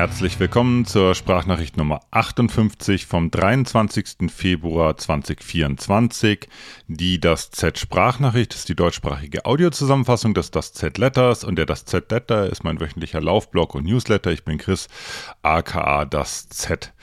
Herzlich 0.00 0.40
willkommen 0.40 0.86
zur 0.86 1.14
Sprachnachricht 1.14 1.76
Nummer 1.76 2.00
58 2.10 3.04
vom 3.04 3.30
23. 3.30 4.30
Februar 4.34 4.96
2024. 4.96 6.48
Die 6.88 7.20
Das 7.20 7.50
Z 7.50 7.78
Sprachnachricht 7.78 8.54
ist 8.54 8.70
die 8.70 8.74
deutschsprachige 8.74 9.44
Audiozusammenfassung 9.44 10.32
des 10.32 10.50
Das 10.50 10.72
Z 10.72 10.96
Letters 10.96 11.44
und 11.44 11.56
der 11.56 11.66
Das 11.66 11.84
Z 11.84 12.10
Letter 12.10 12.48
ist 12.48 12.64
mein 12.64 12.80
wöchentlicher 12.80 13.20
Laufblog 13.20 13.74
und 13.74 13.84
Newsletter. 13.84 14.30
Ich 14.30 14.42
bin 14.42 14.56
Chris, 14.56 14.88
aka 15.42 16.06
Das 16.06 16.48
Z. 16.48 16.94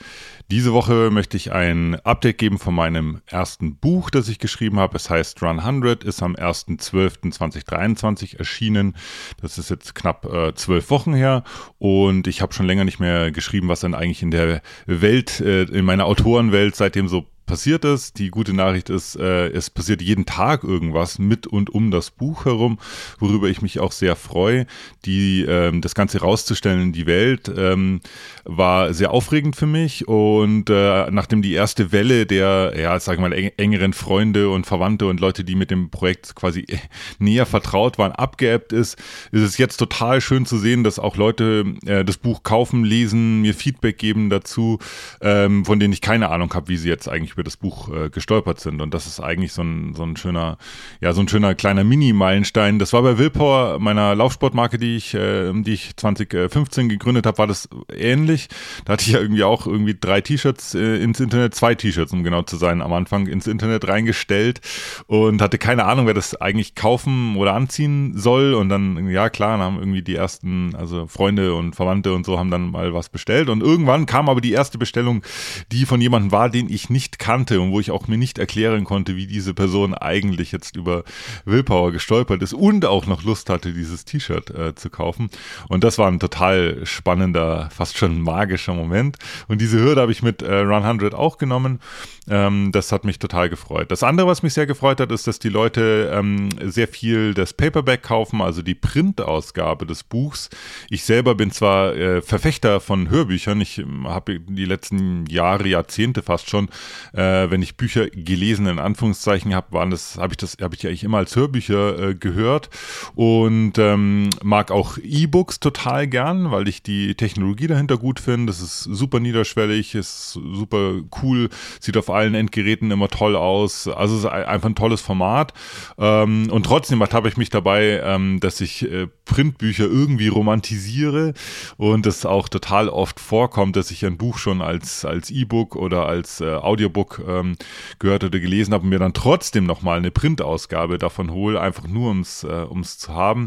Diese 0.50 0.72
Woche 0.72 1.10
möchte 1.10 1.36
ich 1.36 1.52
ein 1.52 1.96
Update 2.04 2.38
geben 2.38 2.58
von 2.58 2.74
meinem 2.74 3.20
ersten 3.26 3.76
Buch, 3.76 4.08
das 4.08 4.30
ich 4.30 4.38
geschrieben 4.38 4.78
habe. 4.78 4.96
Es 4.96 5.10
heißt 5.10 5.42
Run 5.42 5.60
100, 5.60 6.04
ist 6.04 6.22
am 6.22 6.36
1.12.2023 6.36 8.38
erschienen. 8.38 8.96
Das 9.42 9.58
ist 9.58 9.68
jetzt 9.68 9.94
knapp 9.94 10.24
äh, 10.24 10.54
zwölf 10.54 10.88
Wochen 10.88 11.12
her 11.12 11.44
und 11.76 12.26
ich 12.26 12.40
habe 12.40 12.54
schon 12.54 12.64
länger 12.64 12.84
nicht 12.84 12.98
mehr 12.98 13.30
geschrieben, 13.30 13.68
was 13.68 13.80
dann 13.80 13.92
eigentlich 13.92 14.22
in 14.22 14.30
der 14.30 14.62
Welt, 14.86 15.38
äh, 15.40 15.64
in 15.64 15.84
meiner 15.84 16.06
Autorenwelt 16.06 16.76
seitdem 16.76 17.08
so 17.08 17.26
passiert 17.48 17.84
ist. 17.84 18.18
Die 18.18 18.30
gute 18.30 18.52
Nachricht 18.52 18.90
ist, 18.90 19.16
äh, 19.16 19.48
es 19.48 19.70
passiert 19.70 20.00
jeden 20.00 20.26
Tag 20.26 20.62
irgendwas 20.62 21.18
mit 21.18 21.48
und 21.48 21.70
um 21.70 21.90
das 21.90 22.12
Buch 22.12 22.44
herum, 22.44 22.78
worüber 23.18 23.48
ich 23.48 23.62
mich 23.62 23.80
auch 23.80 23.90
sehr 23.90 24.14
freue. 24.14 24.66
Die, 25.04 25.44
ähm, 25.48 25.80
das 25.80 25.96
Ganze 25.96 26.20
rauszustellen 26.20 26.80
in 26.80 26.92
die 26.92 27.06
Welt 27.06 27.50
ähm, 27.56 28.00
war 28.44 28.94
sehr 28.94 29.10
aufregend 29.10 29.56
für 29.56 29.66
mich 29.66 30.06
und 30.06 30.70
äh, 30.70 31.10
nachdem 31.10 31.42
die 31.42 31.54
erste 31.54 31.90
Welle 31.90 32.26
der, 32.26 32.74
ja, 32.76 33.00
sagen 33.00 33.22
wir 33.22 33.30
mal, 33.30 33.52
engeren 33.56 33.94
Freunde 33.94 34.50
und 34.50 34.66
Verwandte 34.66 35.06
und 35.06 35.18
Leute, 35.18 35.42
die 35.42 35.54
mit 35.54 35.70
dem 35.70 35.90
Projekt 35.90 36.34
quasi 36.36 36.66
näher 37.18 37.46
vertraut 37.46 37.98
waren, 37.98 38.12
abgeebbt 38.12 38.72
ist, 38.72 38.98
ist 39.32 39.42
es 39.42 39.56
jetzt 39.56 39.78
total 39.78 40.20
schön 40.20 40.44
zu 40.44 40.58
sehen, 40.58 40.84
dass 40.84 40.98
auch 40.98 41.16
Leute 41.16 41.64
äh, 41.86 42.04
das 42.04 42.18
Buch 42.18 42.42
kaufen, 42.42 42.84
lesen, 42.84 43.40
mir 43.40 43.54
Feedback 43.54 43.96
geben 43.96 44.28
dazu, 44.28 44.78
ähm, 45.22 45.64
von 45.64 45.80
denen 45.80 45.94
ich 45.94 46.02
keine 46.02 46.28
Ahnung 46.28 46.52
habe, 46.52 46.68
wie 46.68 46.76
sie 46.76 46.90
jetzt 46.90 47.08
eigentlich 47.08 47.37
über 47.38 47.44
das 47.44 47.56
Buch 47.56 47.88
äh, 47.88 48.10
gestolpert 48.10 48.58
sind. 48.58 48.82
Und 48.82 48.92
das 48.94 49.06
ist 49.06 49.20
eigentlich 49.20 49.52
so 49.52 49.62
ein, 49.62 49.94
so 49.94 50.02
ein 50.02 50.16
schöner, 50.16 50.58
ja, 51.00 51.12
so 51.12 51.20
ein 51.20 51.28
schöner 51.28 51.54
kleiner 51.54 51.84
Mini-Meilenstein. 51.84 52.80
Das 52.80 52.92
war 52.92 53.02
bei 53.02 53.16
Willpower, 53.16 53.78
meiner 53.78 54.16
Laufsportmarke, 54.16 54.76
die 54.76 54.96
ich, 54.96 55.14
äh, 55.14 55.52
die 55.54 55.74
ich 55.74 55.96
2015 55.96 56.88
gegründet 56.88 57.26
habe, 57.26 57.38
war 57.38 57.46
das 57.46 57.68
ähnlich. 57.96 58.48
Da 58.84 58.94
hatte 58.94 59.04
ich 59.04 59.12
ja 59.12 59.20
irgendwie 59.20 59.44
auch 59.44 59.68
irgendwie 59.68 59.96
drei 59.98 60.20
T-Shirts 60.20 60.74
äh, 60.74 60.96
ins 60.96 61.20
Internet, 61.20 61.54
zwei 61.54 61.76
T-Shirts, 61.76 62.12
um 62.12 62.24
genau 62.24 62.42
zu 62.42 62.56
sein, 62.56 62.82
am 62.82 62.92
Anfang 62.92 63.28
ins 63.28 63.46
Internet 63.46 63.86
reingestellt 63.86 64.60
und 65.06 65.40
hatte 65.40 65.58
keine 65.58 65.84
Ahnung, 65.84 66.06
wer 66.08 66.14
das 66.14 66.34
eigentlich 66.40 66.74
kaufen 66.74 67.36
oder 67.36 67.54
anziehen 67.54 68.18
soll. 68.18 68.54
Und 68.54 68.68
dann, 68.68 69.08
ja 69.08 69.30
klar, 69.30 69.52
dann 69.52 69.60
haben 69.60 69.78
irgendwie 69.78 70.02
die 70.02 70.16
ersten, 70.16 70.74
also 70.74 71.06
Freunde 71.06 71.54
und 71.54 71.76
Verwandte 71.76 72.14
und 72.14 72.26
so 72.26 72.36
haben 72.36 72.50
dann 72.50 72.72
mal 72.72 72.92
was 72.94 73.10
bestellt. 73.10 73.48
Und 73.48 73.62
irgendwann 73.62 74.06
kam 74.06 74.28
aber 74.28 74.40
die 74.40 74.52
erste 74.52 74.76
Bestellung, 74.76 75.22
die 75.70 75.86
von 75.86 76.00
jemandem 76.00 76.32
war, 76.32 76.50
den 76.50 76.68
ich 76.68 76.90
nicht 76.90 77.20
kannte 77.20 77.27
und 77.28 77.72
wo 77.72 77.80
ich 77.80 77.90
auch 77.90 78.08
mir 78.08 78.16
nicht 78.16 78.38
erklären 78.38 78.84
konnte, 78.84 79.16
wie 79.16 79.26
diese 79.26 79.52
Person 79.52 79.94
eigentlich 79.94 80.50
jetzt 80.52 80.76
über 80.76 81.04
Willpower 81.44 81.92
gestolpert 81.92 82.42
ist 82.42 82.54
und 82.54 82.84
auch 82.86 83.06
noch 83.06 83.22
Lust 83.22 83.50
hatte, 83.50 83.72
dieses 83.72 84.04
T-Shirt 84.04 84.50
äh, 84.50 84.74
zu 84.74 84.88
kaufen. 84.88 85.28
Und 85.68 85.84
das 85.84 85.98
war 85.98 86.08
ein 86.08 86.20
total 86.20 86.80
spannender, 86.84 87.68
fast 87.70 87.98
schon 87.98 88.20
magischer 88.20 88.74
Moment. 88.74 89.16
Und 89.46 89.60
diese 89.60 89.78
Hürde 89.78 90.00
habe 90.00 90.12
ich 90.12 90.22
mit 90.22 90.42
äh, 90.42 90.60
Run 90.60 90.82
100 90.82 91.14
auch 91.14 91.38
genommen. 91.38 91.80
Ähm, 92.28 92.72
das 92.72 92.92
hat 92.92 93.04
mich 93.04 93.18
total 93.18 93.48
gefreut. 93.48 93.90
Das 93.90 94.02
andere, 94.02 94.26
was 94.26 94.42
mich 94.42 94.54
sehr 94.54 94.66
gefreut 94.66 95.00
hat, 95.00 95.12
ist, 95.12 95.26
dass 95.26 95.38
die 95.38 95.48
Leute 95.48 96.10
ähm, 96.12 96.48
sehr 96.64 96.88
viel 96.88 97.34
das 97.34 97.52
Paperback 97.52 98.02
kaufen, 98.02 98.40
also 98.40 98.62
die 98.62 98.74
Printausgabe 98.74 99.86
des 99.86 100.02
Buchs. 100.02 100.50
Ich 100.90 101.04
selber 101.04 101.34
bin 101.34 101.50
zwar 101.50 101.94
äh, 101.94 102.22
Verfechter 102.22 102.80
von 102.80 103.10
Hörbüchern. 103.10 103.60
Ich 103.60 103.78
ähm, 103.78 104.08
habe 104.08 104.40
die 104.40 104.64
letzten 104.64 105.26
Jahre, 105.26 105.68
Jahrzehnte 105.68 106.22
fast 106.22 106.48
schon 106.48 106.68
äh, 107.18 107.50
wenn 107.50 107.62
ich 107.62 107.76
Bücher 107.76 108.08
gelesen 108.10 108.66
in 108.66 108.78
Anführungszeichen 108.78 109.52
habe, 109.52 109.72
waren 109.72 109.90
das, 109.90 110.18
habe 110.18 110.34
ich 110.34 110.36
das, 110.36 110.56
habe 110.60 110.76
ich 110.76 110.86
eigentlich 110.86 111.02
immer 111.02 111.18
als 111.18 111.34
Hörbücher 111.34 112.10
äh, 112.10 112.14
gehört 112.14 112.70
und 113.16 113.72
ähm, 113.78 114.30
mag 114.42 114.70
auch 114.70 114.98
E-Books 114.98 115.58
total 115.58 116.06
gern, 116.06 116.52
weil 116.52 116.68
ich 116.68 116.82
die 116.84 117.16
Technologie 117.16 117.66
dahinter 117.66 117.98
gut 117.98 118.20
finde. 118.20 118.46
Das 118.46 118.60
ist 118.60 118.84
super 118.84 119.18
niederschwellig, 119.18 119.96
ist 119.96 120.34
super 120.34 121.00
cool, 121.20 121.48
sieht 121.80 121.96
auf 121.96 122.08
allen 122.08 122.36
Endgeräten 122.36 122.92
immer 122.92 123.08
toll 123.08 123.34
aus. 123.34 123.88
Also 123.88 124.14
es 124.14 124.20
ist 124.24 124.30
einfach 124.30 124.68
ein 124.68 124.76
tolles 124.76 125.00
Format. 125.00 125.52
Ähm, 125.98 126.48
und 126.50 126.66
trotzdem 126.66 127.02
habe 127.02 127.28
ich 127.28 127.36
mich 127.36 127.50
dabei, 127.50 128.00
ähm, 128.04 128.38
dass 128.38 128.60
ich 128.60 128.88
äh, 128.88 129.08
Printbücher 129.28 129.84
irgendwie 129.84 130.26
romantisiere 130.26 131.34
und 131.76 132.06
es 132.06 132.26
auch 132.26 132.48
total 132.48 132.88
oft 132.88 133.20
vorkommt, 133.20 133.76
dass 133.76 133.92
ich 133.92 134.04
ein 134.04 134.16
Buch 134.16 134.38
schon 134.38 134.60
als 134.60 135.04
als 135.04 135.30
E-Book 135.30 135.76
oder 135.76 136.06
als 136.06 136.40
äh, 136.40 136.54
Audiobook 136.54 137.22
ähm, 137.28 137.56
gehört 138.00 138.24
oder 138.24 138.40
gelesen 138.40 138.74
habe 138.74 138.82
und 138.82 138.90
mir 138.90 138.98
dann 138.98 139.12
trotzdem 139.12 139.64
nochmal 139.64 139.98
eine 139.98 140.10
Printausgabe 140.10 140.98
davon 140.98 141.30
hole, 141.30 141.60
einfach 141.60 141.86
nur 141.86 142.08
ums 142.08 142.42
äh, 142.42 142.66
ums 142.68 142.98
zu 142.98 143.14
haben. 143.14 143.46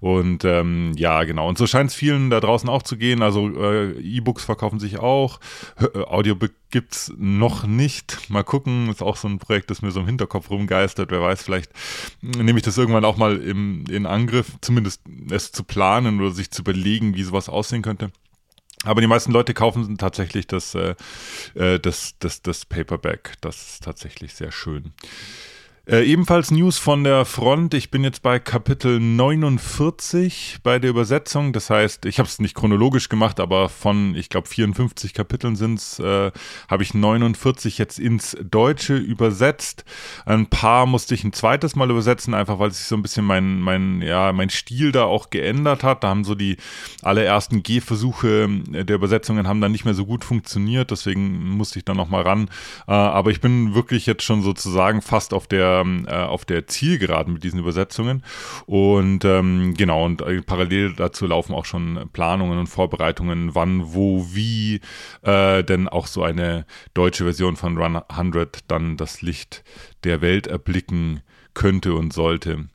Und 0.00 0.44
ähm, 0.44 0.92
ja, 0.96 1.24
genau. 1.24 1.48
Und 1.48 1.58
so 1.58 1.66
scheint 1.66 1.90
es 1.90 1.96
vielen 1.96 2.30
da 2.30 2.38
draußen 2.38 2.68
auch 2.68 2.82
zu 2.82 2.96
gehen. 2.96 3.22
Also 3.22 3.48
äh, 3.48 3.92
E-Books 4.00 4.44
verkaufen 4.44 4.78
sich 4.78 4.98
auch, 4.98 5.40
äh, 5.80 5.98
Audiobook 5.98 6.52
es 6.74 7.12
noch 7.16 7.66
nicht. 7.66 8.30
Mal 8.30 8.44
gucken, 8.44 8.88
ist 8.88 9.02
auch 9.02 9.16
so 9.16 9.28
ein 9.28 9.38
Projekt, 9.38 9.70
das 9.70 9.82
mir 9.82 9.90
so 9.90 10.00
im 10.00 10.06
Hinterkopf 10.06 10.50
rumgeistert. 10.50 11.10
Wer 11.10 11.20
weiß, 11.20 11.42
vielleicht 11.42 11.70
nehme 12.20 12.58
ich 12.58 12.64
das 12.64 12.78
irgendwann 12.78 13.04
auch 13.04 13.16
mal 13.16 13.36
im, 13.38 13.84
in 13.88 14.06
Angriff, 14.06 14.52
zumindest 14.60 15.02
es 15.30 15.52
zu 15.52 15.64
planen 15.64 16.20
oder 16.20 16.30
sich 16.30 16.50
zu 16.50 16.62
überlegen, 16.62 17.14
wie 17.14 17.22
sowas 17.22 17.48
aussehen 17.48 17.82
könnte. 17.82 18.10
Aber 18.84 19.00
die 19.00 19.06
meisten 19.06 19.32
Leute 19.32 19.54
kaufen 19.54 19.96
tatsächlich 19.96 20.46
das, 20.46 20.74
äh, 20.74 20.94
äh, 21.54 21.78
das, 21.78 22.14
das, 22.18 22.42
das 22.42 22.64
Paperback. 22.64 23.34
Das 23.40 23.74
ist 23.74 23.84
tatsächlich 23.84 24.34
sehr 24.34 24.50
schön. 24.50 24.92
Äh, 25.84 26.04
ebenfalls 26.04 26.52
News 26.52 26.78
von 26.78 27.02
der 27.02 27.24
Front. 27.24 27.74
Ich 27.74 27.90
bin 27.90 28.04
jetzt 28.04 28.22
bei 28.22 28.38
Kapitel 28.38 29.00
49 29.00 30.58
bei 30.62 30.78
der 30.78 30.90
Übersetzung. 30.90 31.52
Das 31.52 31.70
heißt, 31.70 32.06
ich 32.06 32.20
habe 32.20 32.28
es 32.28 32.38
nicht 32.38 32.54
chronologisch 32.54 33.08
gemacht, 33.08 33.40
aber 33.40 33.68
von, 33.68 34.14
ich 34.14 34.28
glaube, 34.28 34.46
54 34.46 35.12
Kapiteln 35.12 35.56
sind 35.56 35.80
es, 35.80 35.98
äh, 35.98 36.30
habe 36.70 36.84
ich 36.84 36.94
49 36.94 37.78
jetzt 37.78 37.98
ins 37.98 38.36
Deutsche 38.48 38.94
übersetzt. 38.96 39.84
Ein 40.24 40.46
paar 40.46 40.86
musste 40.86 41.16
ich 41.16 41.24
ein 41.24 41.32
zweites 41.32 41.74
Mal 41.74 41.90
übersetzen, 41.90 42.32
einfach 42.32 42.60
weil 42.60 42.70
sich 42.70 42.86
so 42.86 42.94
ein 42.94 43.02
bisschen 43.02 43.24
mein, 43.24 43.58
mein, 43.58 44.02
ja, 44.02 44.32
mein 44.32 44.50
Stil 44.50 44.92
da 44.92 45.02
auch 45.06 45.30
geändert 45.30 45.82
hat. 45.82 46.04
Da 46.04 46.10
haben 46.10 46.22
so 46.22 46.36
die 46.36 46.58
allerersten 47.02 47.64
Gehversuche 47.64 48.48
der 48.68 48.94
Übersetzungen 48.94 49.48
haben 49.48 49.60
dann 49.60 49.72
nicht 49.72 49.84
mehr 49.84 49.94
so 49.94 50.06
gut 50.06 50.24
funktioniert. 50.24 50.92
Deswegen 50.92 51.56
musste 51.56 51.80
ich 51.80 51.84
da 51.84 51.92
nochmal 51.92 52.22
ran. 52.22 52.50
Äh, 52.86 52.92
aber 52.92 53.32
ich 53.32 53.40
bin 53.40 53.74
wirklich 53.74 54.06
jetzt 54.06 54.22
schon 54.22 54.42
sozusagen 54.42 55.02
fast 55.02 55.34
auf 55.34 55.48
der 55.48 55.71
ähm, 55.80 56.06
äh, 56.08 56.14
auf 56.14 56.44
der 56.44 56.66
Zielgeraden 56.66 57.32
mit 57.34 57.44
diesen 57.44 57.60
Übersetzungen. 57.60 58.24
Und 58.66 59.24
ähm, 59.24 59.74
genau, 59.76 60.04
und 60.04 60.22
äh, 60.22 60.42
parallel 60.42 60.94
dazu 60.94 61.26
laufen 61.26 61.54
auch 61.54 61.64
schon 61.64 62.08
Planungen 62.12 62.58
und 62.58 62.66
Vorbereitungen, 62.66 63.54
wann, 63.54 63.94
wo, 63.94 64.26
wie 64.32 64.80
äh, 65.22 65.62
denn 65.64 65.88
auch 65.88 66.06
so 66.06 66.22
eine 66.22 66.66
deutsche 66.94 67.24
Version 67.24 67.56
von 67.56 67.76
Run 67.76 67.96
100 67.96 68.70
dann 68.70 68.96
das 68.96 69.22
Licht 69.22 69.64
der 70.04 70.20
Welt 70.20 70.46
erblicken 70.46 71.22
könnte 71.54 71.94
und 71.94 72.12
sollte. 72.12 72.66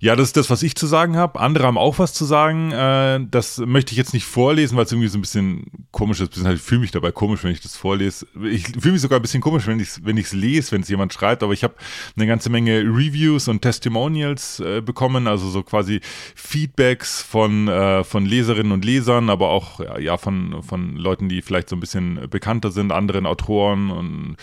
Ja, 0.00 0.14
das 0.14 0.28
ist 0.28 0.36
das, 0.36 0.48
was 0.48 0.62
ich 0.62 0.76
zu 0.76 0.86
sagen 0.86 1.16
habe. 1.16 1.40
Andere 1.40 1.66
haben 1.66 1.76
auch 1.76 1.98
was 1.98 2.14
zu 2.14 2.24
sagen. 2.24 2.70
Äh, 2.70 3.18
das 3.28 3.58
möchte 3.58 3.90
ich 3.90 3.98
jetzt 3.98 4.14
nicht 4.14 4.26
vorlesen, 4.26 4.76
weil 4.76 4.84
es 4.84 4.92
irgendwie 4.92 5.08
so 5.08 5.18
ein 5.18 5.22
bisschen 5.22 5.88
komisch 5.90 6.20
ist. 6.20 6.36
Ich 6.36 6.60
fühle 6.60 6.82
mich 6.82 6.92
dabei 6.92 7.10
komisch, 7.10 7.42
wenn 7.42 7.50
ich 7.50 7.60
das 7.60 7.76
vorlese. 7.76 8.24
Ich 8.44 8.68
fühle 8.78 8.92
mich 8.92 9.02
sogar 9.02 9.18
ein 9.18 9.22
bisschen 9.22 9.40
komisch, 9.40 9.66
wenn 9.66 9.80
ich 9.80 9.88
es 9.88 10.04
wenn 10.04 10.16
lese, 10.16 10.70
wenn 10.70 10.82
es 10.82 10.88
jemand 10.88 11.12
schreibt. 11.12 11.42
Aber 11.42 11.52
ich 11.52 11.64
habe 11.64 11.74
eine 12.14 12.28
ganze 12.28 12.48
Menge 12.48 12.82
Reviews 12.82 13.48
und 13.48 13.60
Testimonials 13.60 14.60
äh, 14.60 14.80
bekommen, 14.82 15.26
also 15.26 15.48
so 15.50 15.64
quasi 15.64 16.00
Feedbacks 16.36 17.20
von, 17.20 17.66
äh, 17.66 18.04
von 18.04 18.24
Leserinnen 18.24 18.70
und 18.70 18.84
Lesern, 18.84 19.30
aber 19.30 19.48
auch 19.48 19.80
ja, 19.98 20.16
von, 20.16 20.62
von 20.62 20.94
Leuten, 20.94 21.28
die 21.28 21.42
vielleicht 21.42 21.68
so 21.68 21.74
ein 21.74 21.80
bisschen 21.80 22.28
bekannter 22.30 22.70
sind, 22.70 22.92
anderen 22.92 23.26
Autoren 23.26 23.90
und 23.90 24.36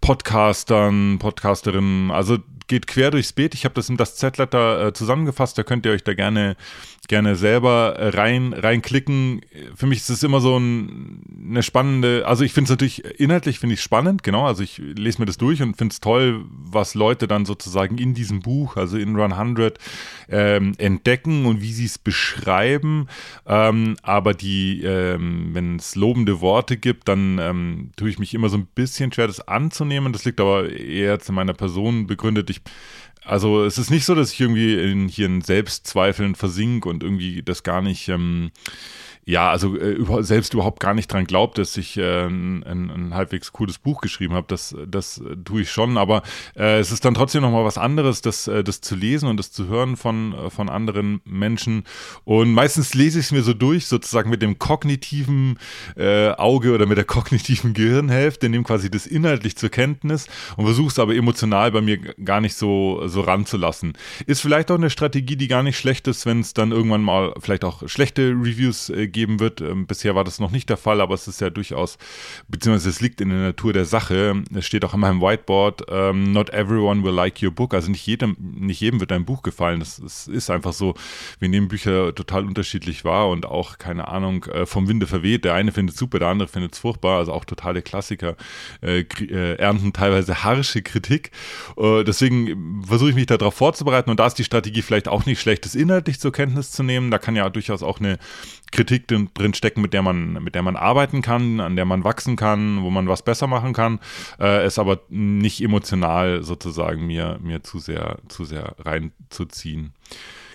Podcastern, 0.00 1.18
Podcasterinnen. 1.18 2.10
Also 2.10 2.38
geht 2.66 2.86
quer 2.86 3.10
durchs 3.10 3.32
Beet. 3.32 3.54
Ich 3.54 3.64
habe 3.64 3.74
das 3.74 3.88
in 3.88 3.96
das 3.96 4.16
Z-Letter 4.16 4.86
äh, 4.86 4.92
zusammengefasst. 4.94 5.58
Da 5.58 5.62
könnt 5.62 5.86
ihr 5.86 5.92
euch 5.92 6.04
da 6.04 6.14
gerne 6.14 6.56
gerne 7.08 7.36
selber 7.36 7.96
äh, 7.98 8.08
rein 8.08 8.52
reinklicken. 8.52 9.42
Für 9.74 9.86
mich 9.86 9.98
ist 9.98 10.10
es 10.10 10.22
immer 10.22 10.40
so 10.40 10.58
ein, 10.58 11.22
eine 11.48 11.62
spannende. 11.62 12.24
Also 12.26 12.44
ich 12.44 12.52
finde 12.52 12.64
es 12.64 12.70
natürlich 12.70 13.04
inhaltlich 13.20 13.58
finde 13.58 13.74
ich 13.74 13.80
spannend. 13.80 14.22
Genau. 14.22 14.46
Also 14.46 14.62
ich 14.62 14.78
lese 14.78 15.20
mir 15.20 15.26
das 15.26 15.38
durch 15.38 15.62
und 15.62 15.76
finde 15.76 15.92
es 15.92 16.00
toll, 16.00 16.44
was 16.50 16.94
Leute 16.94 17.28
dann 17.28 17.44
sozusagen 17.44 17.98
in 17.98 18.14
diesem 18.14 18.40
Buch, 18.40 18.76
also 18.76 18.96
in 18.96 19.16
Run 19.16 19.32
100 19.32 19.78
ähm, 20.28 20.72
entdecken 20.78 21.46
und 21.46 21.60
wie 21.60 21.72
sie 21.72 21.86
es 21.86 21.98
beschreiben. 21.98 23.08
Ähm, 23.46 23.96
aber 24.02 24.34
die, 24.34 24.82
ähm, 24.82 25.50
wenn 25.52 25.76
es 25.76 25.94
lobende 25.94 26.40
Worte 26.40 26.76
gibt, 26.76 27.08
dann 27.08 27.38
ähm, 27.38 27.90
tue 27.96 28.08
ich 28.08 28.18
mich 28.18 28.34
immer 28.34 28.48
so 28.48 28.56
ein 28.56 28.66
bisschen 28.66 29.12
schwer, 29.12 29.26
das 29.26 29.46
anzunehmen. 29.46 30.12
Das 30.12 30.24
liegt 30.24 30.40
aber 30.40 30.70
eher 30.70 31.20
zu 31.20 31.32
meiner 31.32 31.54
Person 31.54 32.06
begründet 32.06 32.50
ich, 32.50 32.60
also 33.24 33.64
es 33.64 33.78
ist 33.78 33.90
nicht 33.90 34.04
so, 34.04 34.14
dass 34.14 34.32
ich 34.32 34.40
irgendwie 34.40 34.74
in, 34.74 35.08
hier 35.08 35.26
in 35.26 35.40
Selbstzweifeln 35.40 36.34
versink 36.34 36.86
und 36.86 37.02
irgendwie 37.02 37.42
das 37.42 37.62
gar 37.62 37.82
nicht, 37.82 38.08
ähm, 38.08 38.50
ja, 39.26 39.50
also 39.50 39.76
äh, 39.76 40.22
selbst 40.22 40.52
überhaupt 40.52 40.80
gar 40.80 40.92
nicht 40.92 41.10
dran 41.12 41.24
glaubt, 41.24 41.58
dass 41.58 41.76
ich 41.76 41.96
äh, 41.96 42.26
ein, 42.26 42.62
ein, 42.64 43.14
halbwegs 43.14 43.52
cooles 43.52 43.78
Buch 43.78 44.00
geschrieben 44.00 44.34
habe. 44.34 44.46
Das, 44.48 44.76
das 44.86 45.22
tue 45.44 45.62
ich 45.62 45.70
schon, 45.70 45.96
aber 45.96 46.22
äh, 46.56 46.78
es 46.78 46.92
ist 46.92 47.04
dann 47.04 47.14
trotzdem 47.14 47.42
nochmal 47.42 47.64
was 47.64 47.78
anderes, 47.78 48.20
das, 48.20 48.48
äh, 48.48 48.62
das 48.62 48.82
zu 48.82 48.94
lesen 48.94 49.28
und 49.28 49.38
das 49.38 49.50
zu 49.50 49.66
hören 49.66 49.96
von, 49.96 50.34
äh, 50.34 50.50
von 50.50 50.68
anderen 50.68 51.22
Menschen. 51.24 51.84
Und 52.24 52.52
meistens 52.52 52.92
lese 52.94 53.18
ich 53.18 53.26
es 53.26 53.32
mir 53.32 53.42
so 53.42 53.54
durch, 53.54 53.86
sozusagen 53.86 54.28
mit 54.28 54.42
dem 54.42 54.58
kognitiven 54.58 55.58
äh, 55.96 56.30
Auge 56.30 56.74
oder 56.74 56.86
mit 56.86 56.98
der 56.98 57.04
kognitiven 57.04 57.72
Gehirnhälfte, 57.72 58.50
nehme 58.50 58.64
quasi 58.64 58.90
das 58.90 59.06
inhaltlich 59.06 59.56
zur 59.56 59.70
Kenntnis 59.70 60.26
und 60.56 60.66
versuche 60.66 60.88
es 60.88 60.98
aber 60.98 61.14
emotional 61.14 61.72
bei 61.72 61.80
mir 61.80 61.96
gar 61.98 62.42
nicht 62.42 62.54
so, 62.54 63.02
so 63.06 63.22
ranzulassen. 63.22 63.94
Ist 64.26 64.42
vielleicht 64.42 64.70
auch 64.70 64.76
eine 64.76 64.90
Strategie, 64.90 65.36
die 65.36 65.48
gar 65.48 65.62
nicht 65.62 65.78
schlecht 65.78 66.08
ist, 66.08 66.26
wenn 66.26 66.40
es 66.40 66.52
dann 66.52 66.72
irgendwann 66.72 67.02
mal 67.02 67.32
vielleicht 67.38 67.64
auch 67.64 67.88
schlechte 67.88 68.30
Reviews 68.30 68.90
äh, 68.90 69.08
geben 69.14 69.40
wird. 69.40 69.62
Ähm, 69.62 69.86
bisher 69.86 70.14
war 70.14 70.24
das 70.24 70.38
noch 70.38 70.50
nicht 70.50 70.68
der 70.68 70.76
Fall, 70.76 71.00
aber 71.00 71.14
es 71.14 71.26
ist 71.26 71.40
ja 71.40 71.48
durchaus, 71.48 71.96
beziehungsweise 72.48 72.90
es 72.90 73.00
liegt 73.00 73.22
in 73.22 73.30
der 73.30 73.38
Natur 73.38 73.72
der 73.72 73.86
Sache. 73.86 74.42
Es 74.54 74.66
steht 74.66 74.84
auch 74.84 74.92
an 74.92 75.00
meinem 75.00 75.22
Whiteboard, 75.22 75.86
ähm, 75.88 76.32
not 76.32 76.50
everyone 76.50 77.02
will 77.02 77.14
like 77.14 77.42
your 77.42 77.50
book. 77.50 77.72
Also 77.72 77.90
nicht 77.90 78.06
jedem, 78.06 78.36
nicht 78.38 78.80
jedem 78.80 79.00
wird 79.00 79.10
dein 79.10 79.24
Buch 79.24 79.42
gefallen. 79.42 79.80
Das, 79.80 79.96
das 79.96 80.28
ist 80.28 80.50
einfach 80.50 80.74
so. 80.74 80.94
Wir 81.38 81.48
nehmen 81.48 81.68
Bücher 81.68 82.14
total 82.14 82.44
unterschiedlich 82.44 83.04
wahr 83.06 83.30
und 83.30 83.46
auch, 83.46 83.78
keine 83.78 84.08
Ahnung, 84.08 84.44
äh, 84.44 84.66
vom 84.66 84.88
Winde 84.88 85.06
verweht. 85.06 85.44
Der 85.46 85.54
eine 85.54 85.72
findet 85.72 85.94
es 85.94 85.98
super, 85.98 86.18
der 86.18 86.28
andere 86.28 86.48
findet 86.48 86.74
es 86.74 86.78
furchtbar. 86.78 87.18
Also 87.18 87.32
auch 87.32 87.46
totale 87.46 87.80
Klassiker 87.80 88.36
äh, 88.82 89.00
äh, 89.00 89.54
ernten 89.56 89.92
teilweise 89.94 90.44
harsche 90.44 90.82
Kritik. 90.82 91.30
Äh, 91.76 92.04
deswegen 92.04 92.84
versuche 92.84 93.10
ich 93.10 93.14
mich 93.14 93.26
darauf 93.26 93.54
vorzubereiten 93.54 94.10
und 94.10 94.20
da 94.20 94.26
ist 94.26 94.34
die 94.34 94.44
Strategie 94.44 94.82
vielleicht 94.82 95.08
auch 95.08 95.24
nicht 95.26 95.40
schlecht, 95.40 95.64
das 95.64 95.74
inhaltlich 95.74 96.20
zur 96.20 96.32
Kenntnis 96.32 96.70
zu 96.72 96.82
nehmen. 96.82 97.10
Da 97.10 97.18
kann 97.18 97.36
ja 97.36 97.48
durchaus 97.48 97.82
auch 97.82 98.00
eine 98.00 98.18
Kritik 98.72 99.03
drin 99.06 99.54
stecken, 99.54 99.82
mit 99.82 99.92
der 99.92 100.02
man, 100.02 100.34
mit 100.42 100.54
der 100.54 100.62
man 100.62 100.76
arbeiten 100.76 101.22
kann, 101.22 101.60
an 101.60 101.76
der 101.76 101.84
man 101.84 102.04
wachsen 102.04 102.36
kann, 102.36 102.82
wo 102.82 102.90
man 102.90 103.08
was 103.08 103.22
besser 103.22 103.46
machen 103.46 103.72
kann, 103.72 104.00
äh, 104.38 104.64
es 104.64 104.78
aber 104.78 105.00
nicht 105.08 105.62
emotional 105.62 106.42
sozusagen 106.42 107.06
mir, 107.06 107.38
mir 107.42 107.62
zu 107.62 107.78
sehr, 107.78 108.18
zu 108.28 108.44
sehr 108.44 108.74
reinzuziehen. 108.78 109.94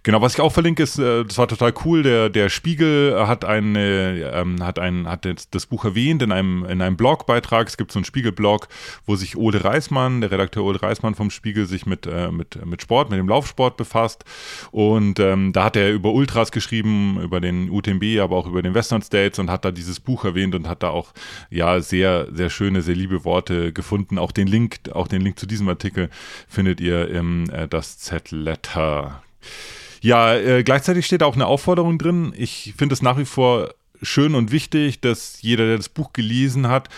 Genau, 0.04 0.22
was 0.22 0.36
ich 0.36 0.42
auch 0.42 0.52
verlinke, 0.52 0.84
ist, 0.84 0.98
äh, 0.98 1.26
das 1.26 1.38
war 1.38 1.48
total 1.48 1.74
cool, 1.84 2.04
der, 2.04 2.30
der 2.30 2.50
Spiegel 2.50 3.28
hat, 3.28 3.44
eine, 3.44 4.32
ähm, 4.34 4.64
hat, 4.64 4.80
ein, 4.80 5.08
hat 5.08 5.28
das 5.52 5.66
Buch 5.66 5.84
erwähnt 5.84 6.22
in 6.22 6.32
einem, 6.32 6.64
in 6.66 6.82
einem 6.82 6.96
Blogbeitrag. 6.96 7.68
Es 7.68 7.76
gibt 7.76 7.92
so 7.92 8.00
einen 8.00 8.06
Spiegel-Blog, 8.06 8.70
wo 9.06 9.16
sich 9.16 9.36
Ole 9.36 9.64
Reismann, 9.64 10.22
der 10.22 10.32
Redakteur 10.32 10.64
Ole 10.64 10.82
Reismann 10.82 11.16
vom 11.16 11.30
Spiegel, 11.32 11.66
sich 11.66 11.86
mit, 11.86 12.08
äh, 12.08 12.32
mit, 12.32 12.66
mit 12.66 12.82
Sport, 12.82 13.10
mit 13.10 13.20
dem 13.20 13.28
Laufsport 13.28 13.76
befasst. 13.76 14.24
Und 14.72 15.20
ähm, 15.20 15.52
da 15.52 15.66
hat 15.66 15.76
er 15.76 15.92
über 15.92 16.14
Ultras 16.14 16.52
geschrieben, 16.52 17.20
über 17.22 17.42
den 17.42 17.70
UTMB, 17.70 18.20
aber 18.22 18.38
auch 18.38 18.48
über 18.48 18.62
den 18.62 18.74
Western 18.74 19.02
States 19.02 19.38
und 19.38 19.50
hat 19.50 19.66
da 19.66 19.72
dieses 19.72 20.00
Buch 20.00 20.24
erwähnt 20.24 20.56
und 20.56 20.68
hat 20.68 20.84
da 20.84 20.90
auch 20.90 21.14
ja 21.50 21.82
sehr, 21.82 22.28
sehr 22.32 22.50
schöne, 22.50 22.82
sehr 22.82 22.96
liebe 22.96 23.26
Worte 23.26 23.74
gefunden. 23.74 24.18
Auch 24.18 24.32
den 24.32 24.48
Link, 24.48 24.80
auch 24.94 25.08
den 25.08 25.22
Link 25.22 25.40
zu 25.40 25.46
diesem 25.46 25.68
Artikel 25.68 26.10
findet 26.48 26.80
ihr 26.80 27.10
im 27.10 27.50
äh, 27.50 27.68
Das 27.68 27.98
Z-Letter. 27.98 29.24
Ja, 30.02 30.36
äh, 30.36 30.64
gleichzeitig 30.64 31.06
steht 31.06 31.24
auch 31.24 31.36
eine 31.36 31.48
Aufforderung 31.48 31.98
drin. 31.98 32.34
Ich 32.38 32.74
finde 32.78 32.94
es 32.94 33.02
nach 33.02 33.18
wie 33.18 33.26
vor 33.26 33.74
schön 34.02 34.36
und 34.36 34.52
wichtig, 34.52 35.02
dass 35.02 35.42
jeder, 35.42 35.66
der 35.66 35.78
das 35.78 35.90
Buch 35.90 36.14
gelesen 36.14 36.68
hat, 36.68 36.90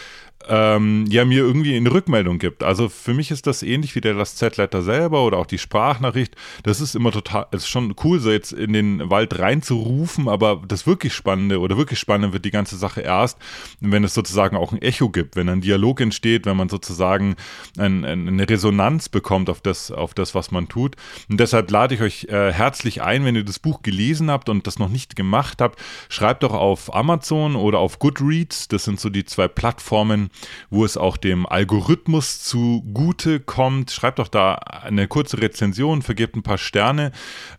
ähm, 0.48 1.06
ja 1.10 1.26
mir 1.26 1.40
irgendwie 1.40 1.76
eine 1.76 1.92
Rückmeldung 1.92 2.40
gibt. 2.40 2.64
Also 2.64 2.90
für 2.90 3.14
mich 3.14 3.32
ist 3.32 3.48
das 3.48 3.64
ähnlich 3.64 3.96
wie 3.96 4.02
der 4.02 4.14
Last 4.14 4.38
Z-Letter 4.38 4.82
selber 4.82 5.26
oder 5.26 5.38
auch 5.38 5.46
die 5.46 5.58
Sprachnachricht. 5.58 6.36
Das 6.64 6.82
ist 6.82 6.96
immer 6.96 7.12
total, 7.12 7.48
es 7.52 7.64
ist 7.64 7.70
schon 7.70 7.96
cool, 8.04 8.20
so 8.20 8.32
jetzt 8.32 8.52
in 8.52 8.74
den 8.74 9.10
Wald 9.10 9.38
reinzurufen, 9.38 10.28
aber 10.28 10.62
das 10.68 10.88
wirklich 10.88 11.14
Spannende 11.14 11.60
oder 11.60 11.78
wirklich 11.78 12.00
Spannende 12.00 12.34
wird 12.34 12.46
die 12.46 12.52
ganze 12.52 12.78
Sache 12.78 13.02
erst, 13.02 13.38
wenn 13.80 14.04
es 14.04 14.14
sozusagen 14.14 14.58
auch 14.58 14.72
ein 14.72 14.82
Echo 14.82 15.10
gibt, 15.10 15.36
wenn 15.36 15.50
ein 15.50 15.62
Dialog 15.62 16.02
entsteht, 16.02 16.46
wenn 16.46 16.58
man 16.58 16.70
sozusagen 16.70 17.36
ein, 17.78 18.04
ein, 18.04 18.28
eine 18.28 18.50
Resonanz 18.50 19.10
bekommt 19.10 19.50
auf 19.50 19.62
das, 19.62 19.92
auf 19.92 20.14
das, 20.14 20.34
was 20.36 20.52
man 20.52 20.68
tut. 20.68 20.96
Und 21.30 21.40
deshalb 21.40 21.70
lade 21.72 21.96
ich 21.96 22.02
euch 22.02 22.24
äh, 22.26 22.52
herzlich 22.52 23.02
ein, 23.02 23.26
wenn 23.26 23.36
ihr 23.36 23.44
das 23.44 23.60
Buch 23.60 23.82
gelesen 23.84 24.32
habt 24.32 24.50
und 24.50 24.68
das 24.68 24.80
noch 24.80 24.90
nicht 24.90 25.16
gemacht 25.16 25.62
habt, 25.62 25.80
schreibt 26.10 26.44
doch 26.44 26.54
auf 26.54 26.94
Amazon 26.96 27.56
oder 27.56 27.80
auf 27.80 28.00
Goodreads. 28.00 28.68
Das 28.68 28.84
sind 28.84 29.00
so 29.00 29.10
die 29.10 29.26
zwei 29.26 29.48
Plattformen, 29.48 30.31
wo 30.70 30.86
es 30.86 30.98
auch 30.98 31.18
dem 31.18 31.46
Algorithmus 31.46 32.44
zugute 32.44 33.40
kommt. 33.40 33.92
Schreibt 33.92 34.20
doch 34.20 34.28
da 34.28 34.56
eine 34.56 35.08
kurze 35.08 35.42
Rezension, 35.42 36.02
vergebt 36.02 36.36
ein 36.36 36.44
paar 36.44 36.58
Sterne. 36.58 37.12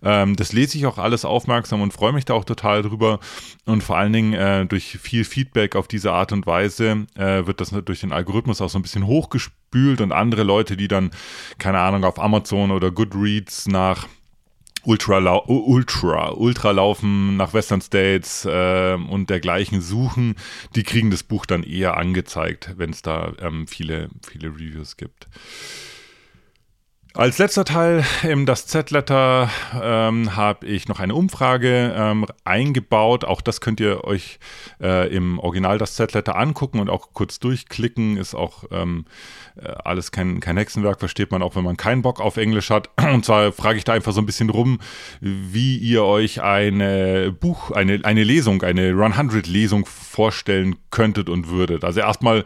Ähm, 0.03 0.37
das 0.37 0.53
lese 0.53 0.79
ich 0.79 0.87
auch 0.87 0.99
alles 0.99 1.25
aufmerksam 1.25 1.81
und 1.81 1.93
freue 1.93 2.13
mich 2.13 2.25
da 2.25 2.35
auch 2.35 2.45
total 2.45 2.83
drüber. 2.83 3.21
Und 3.65 3.83
vor 3.83 3.97
allen 3.97 4.13
Dingen 4.13 4.33
äh, 4.35 4.67
durch 4.67 4.99
viel 5.01 5.25
Feedback 5.25 5.77
auf 5.77 5.89
diese 5.89 6.13
Art 6.13 6.33
und 6.33 6.47
Weise 6.47 7.07
äh, 7.15 7.47
wird 7.47 7.61
das 7.61 7.71
durch 7.85 8.01
den 8.01 8.13
Algorithmus 8.13 8.61
auch 8.61 8.71
so 8.71 8.79
ein 8.79 8.83
bisschen 8.83 9.07
hochgespült 9.07 10.01
und 10.01 10.13
andere 10.13 10.43
Leute, 10.43 10.77
die 10.77 10.89
dann, 10.89 11.11
keine 11.59 11.79
Ahnung, 11.81 12.05
auf 12.05 12.21
Amazon 12.21 12.71
oder 12.71 12.91
Goodreads 12.91 13.69
nach 13.69 14.07
Ultra, 14.85 15.19
Ultra, 15.47 16.31
Ultra 16.31 16.71
laufen 16.73 17.37
nach 17.37 17.55
Western 17.55 17.81
States 17.81 18.45
äh, 18.45 18.95
und 18.95 19.31
dergleichen 19.31 19.81
suchen, 19.81 20.35
die 20.75 20.83
kriegen 20.83 21.11
das 21.11 21.23
Buch 21.23 21.47
dann 21.47 21.63
eher 21.63 21.97
angezeigt, 21.97 22.75
wenn 22.77 22.91
es 22.91 23.03
da 23.03 23.33
ähm, 23.41 23.67
viele, 23.67 24.09
viele 24.27 24.49
Reviews 24.49 24.97
gibt. 24.97 25.29
Als 27.15 27.37
letzter 27.37 27.67
Teil 27.67 28.05
im 28.23 28.47
Das 28.47 28.67
Z-Letter 28.67 29.51
ähm, 29.75 30.35
habe 30.35 30.67
ich 30.67 30.89
noch 30.89 30.99
eine 30.99 31.15
Umfrage 31.15 31.95
ähm, 31.95 32.25
eingebaut. 32.45 33.27
Auch 33.27 33.43
das 33.43 33.61
könnt 33.61 33.81
ihr 33.81 34.05
euch 34.05 34.39
äh, 34.81 35.15
im 35.15 35.39
Original 35.39 35.77
Das 35.77 35.95
Z-Letter 35.95 36.39
angucken 36.39 36.81
und 36.81 36.89
auch 36.89 37.13
kurz 37.13 37.39
durchklicken. 37.39 38.17
Ist 38.17 38.35
auch 38.35 38.65
ähm, 38.71 39.05
äh, 39.57 39.69
alles 39.85 40.11
kein, 40.11 40.41
kein 40.41 40.57
Hexenwerk, 40.57 41.01
versteht 41.01 41.31
man 41.31 41.43
auch, 41.43 41.55
wenn 41.55 41.65
man 41.65 41.77
keinen 41.77 42.01
Bock 42.01 42.19
auf 42.19 42.39
Englisch 42.39 42.71
hat. 42.71 42.89
Und 43.13 43.27
zwar 43.27 43.53
frage 43.53 43.77
ich 43.77 43.85
da 43.85 43.93
einfach 43.93 44.13
so 44.13 44.23
ein 44.23 44.27
bisschen 44.27 44.49
rum, 44.49 44.79
wie 45.21 45.77
ihr 45.77 46.05
euch 46.05 46.41
eine 46.41 47.31
Buch, 47.31 47.71
eine, 47.73 48.01
eine 48.05 48.25
Lesung, 48.25 48.63
eine 48.63 48.93
Run 48.93 49.13
100 49.13 49.47
Lesung 49.47 49.85
vorstellen 49.85 50.77
könntet 50.91 51.29
und 51.29 51.49
würdet. 51.49 51.85
Also 51.85 52.01
erstmal, 52.01 52.45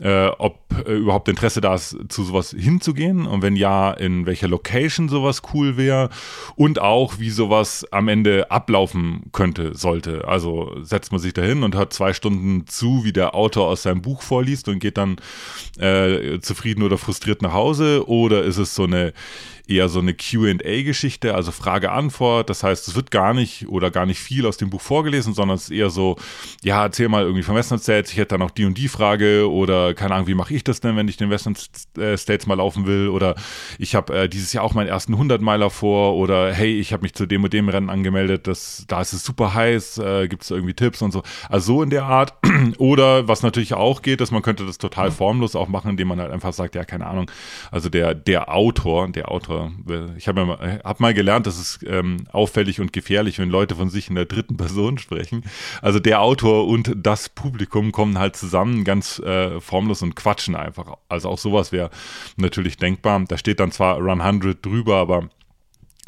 äh, 0.00 0.28
ob 0.38 0.60
äh, 0.86 0.92
überhaupt 0.92 1.28
Interesse 1.28 1.60
da 1.60 1.74
ist, 1.74 1.96
zu 2.08 2.24
sowas 2.24 2.54
hinzugehen 2.56 3.26
und 3.26 3.42
wenn 3.42 3.56
ja, 3.56 3.92
in 4.06 4.26
welcher 4.26 4.48
Location 4.48 5.08
sowas 5.08 5.42
cool 5.52 5.76
wäre 5.76 6.08
und 6.54 6.80
auch, 6.80 7.18
wie 7.18 7.30
sowas 7.30 7.86
am 7.90 8.08
Ende 8.08 8.50
ablaufen 8.50 9.24
könnte, 9.32 9.76
sollte. 9.76 10.26
Also 10.26 10.74
setzt 10.82 11.12
man 11.12 11.20
sich 11.20 11.34
da 11.34 11.42
hin 11.42 11.62
und 11.62 11.74
hört 11.74 11.92
zwei 11.92 12.12
Stunden 12.12 12.66
zu, 12.66 13.04
wie 13.04 13.12
der 13.12 13.34
Autor 13.34 13.68
aus 13.68 13.82
seinem 13.82 14.02
Buch 14.02 14.22
vorliest 14.22 14.68
und 14.68 14.78
geht 14.78 14.96
dann 14.96 15.16
äh, 15.78 16.38
zufrieden 16.40 16.82
oder 16.82 16.96
frustriert 16.96 17.42
nach 17.42 17.52
Hause 17.52 18.08
oder 18.08 18.42
ist 18.44 18.58
es 18.58 18.74
so 18.74 18.84
eine 18.84 19.12
eher 19.66 19.88
so 19.88 19.98
eine 19.98 20.14
QA-Geschichte, 20.14 21.34
also 21.34 21.52
Frage-Antwort. 21.52 22.48
Das 22.48 22.62
heißt, 22.62 22.88
es 22.88 22.94
wird 22.94 23.10
gar 23.10 23.34
nicht 23.34 23.68
oder 23.68 23.90
gar 23.90 24.06
nicht 24.06 24.20
viel 24.20 24.46
aus 24.46 24.56
dem 24.56 24.70
Buch 24.70 24.80
vorgelesen, 24.80 25.34
sondern 25.34 25.56
es 25.56 25.64
ist 25.64 25.70
eher 25.70 25.90
so, 25.90 26.16
ja, 26.62 26.82
erzähl 26.84 27.08
mal 27.08 27.22
irgendwie 27.22 27.42
von 27.42 27.54
Western 27.54 27.78
States, 27.78 28.12
ich 28.12 28.18
hätte 28.18 28.30
dann 28.30 28.40
noch 28.40 28.50
die 28.50 28.64
und 28.64 28.78
die 28.78 28.88
Frage 28.88 29.50
oder 29.50 29.94
keine 29.94 30.14
Ahnung, 30.14 30.28
wie 30.28 30.34
mache 30.34 30.54
ich 30.54 30.64
das 30.64 30.80
denn, 30.80 30.96
wenn 30.96 31.08
ich 31.08 31.16
den 31.16 31.30
Western 31.30 31.54
äh, 31.98 32.16
States 32.16 32.46
mal 32.46 32.54
laufen 32.54 32.86
will 32.86 33.08
oder 33.08 33.34
ich 33.78 33.94
habe 33.94 34.16
äh, 34.16 34.28
dieses 34.28 34.52
Jahr 34.52 34.64
auch 34.64 34.74
meinen 34.74 34.88
ersten 34.88 35.14
100-Meiler 35.14 35.70
vor 35.70 36.14
oder 36.14 36.52
hey, 36.52 36.78
ich 36.78 36.92
habe 36.92 37.02
mich 37.02 37.14
zu 37.14 37.26
dem 37.26 37.44
und 37.44 37.52
dem 37.52 37.68
Rennen 37.68 37.90
angemeldet, 37.90 38.46
das, 38.46 38.84
da 38.88 39.00
ist 39.00 39.12
es 39.12 39.24
super 39.24 39.54
heiß, 39.54 39.98
äh, 39.98 40.28
gibt 40.28 40.44
es 40.44 40.50
irgendwie 40.50 40.74
Tipps 40.74 41.02
und 41.02 41.12
so. 41.12 41.22
Also 41.48 41.66
so 41.66 41.82
in 41.82 41.90
der 41.90 42.04
Art. 42.04 42.34
oder 42.78 43.28
was 43.28 43.42
natürlich 43.42 43.74
auch 43.74 44.00
geht, 44.00 44.20
dass 44.20 44.30
man 44.30 44.42
könnte 44.42 44.64
das 44.64 44.78
total 44.78 45.10
formlos 45.10 45.56
auch 45.56 45.68
machen, 45.68 45.90
indem 45.90 46.08
man 46.08 46.20
halt 46.20 46.32
einfach 46.32 46.52
sagt, 46.52 46.74
ja, 46.74 46.84
keine 46.84 47.06
Ahnung, 47.06 47.30
also 47.70 47.88
der, 47.88 48.14
der 48.14 48.54
Autor, 48.54 49.08
der 49.08 49.30
Autor 49.30 49.55
äh, 49.88 50.16
ich 50.16 50.28
habe 50.28 50.44
mal, 50.44 50.80
hab 50.84 51.00
mal 51.00 51.14
gelernt, 51.14 51.46
dass 51.46 51.58
es 51.58 51.78
ähm, 51.86 52.26
auffällig 52.32 52.80
und 52.80 52.92
gefährlich, 52.92 53.38
wenn 53.38 53.50
Leute 53.50 53.74
von 53.74 53.90
sich 53.90 54.08
in 54.08 54.14
der 54.14 54.26
dritten 54.26 54.56
Person 54.56 54.98
sprechen. 54.98 55.42
Also 55.82 55.98
der 55.98 56.20
Autor 56.20 56.66
und 56.66 56.92
das 56.96 57.28
Publikum 57.28 57.92
kommen 57.92 58.18
halt 58.18 58.36
zusammen, 58.36 58.84
ganz 58.84 59.18
äh, 59.18 59.60
formlos 59.60 60.02
und 60.02 60.16
quatschen 60.16 60.54
einfach. 60.54 60.96
Also 61.08 61.28
auch 61.28 61.38
sowas 61.38 61.72
wäre 61.72 61.90
natürlich 62.36 62.76
denkbar. 62.76 63.24
Da 63.28 63.38
steht 63.38 63.60
dann 63.60 63.72
zwar 63.72 63.98
Run 63.98 64.20
100 64.20 64.64
drüber, 64.64 64.96
aber 64.96 65.28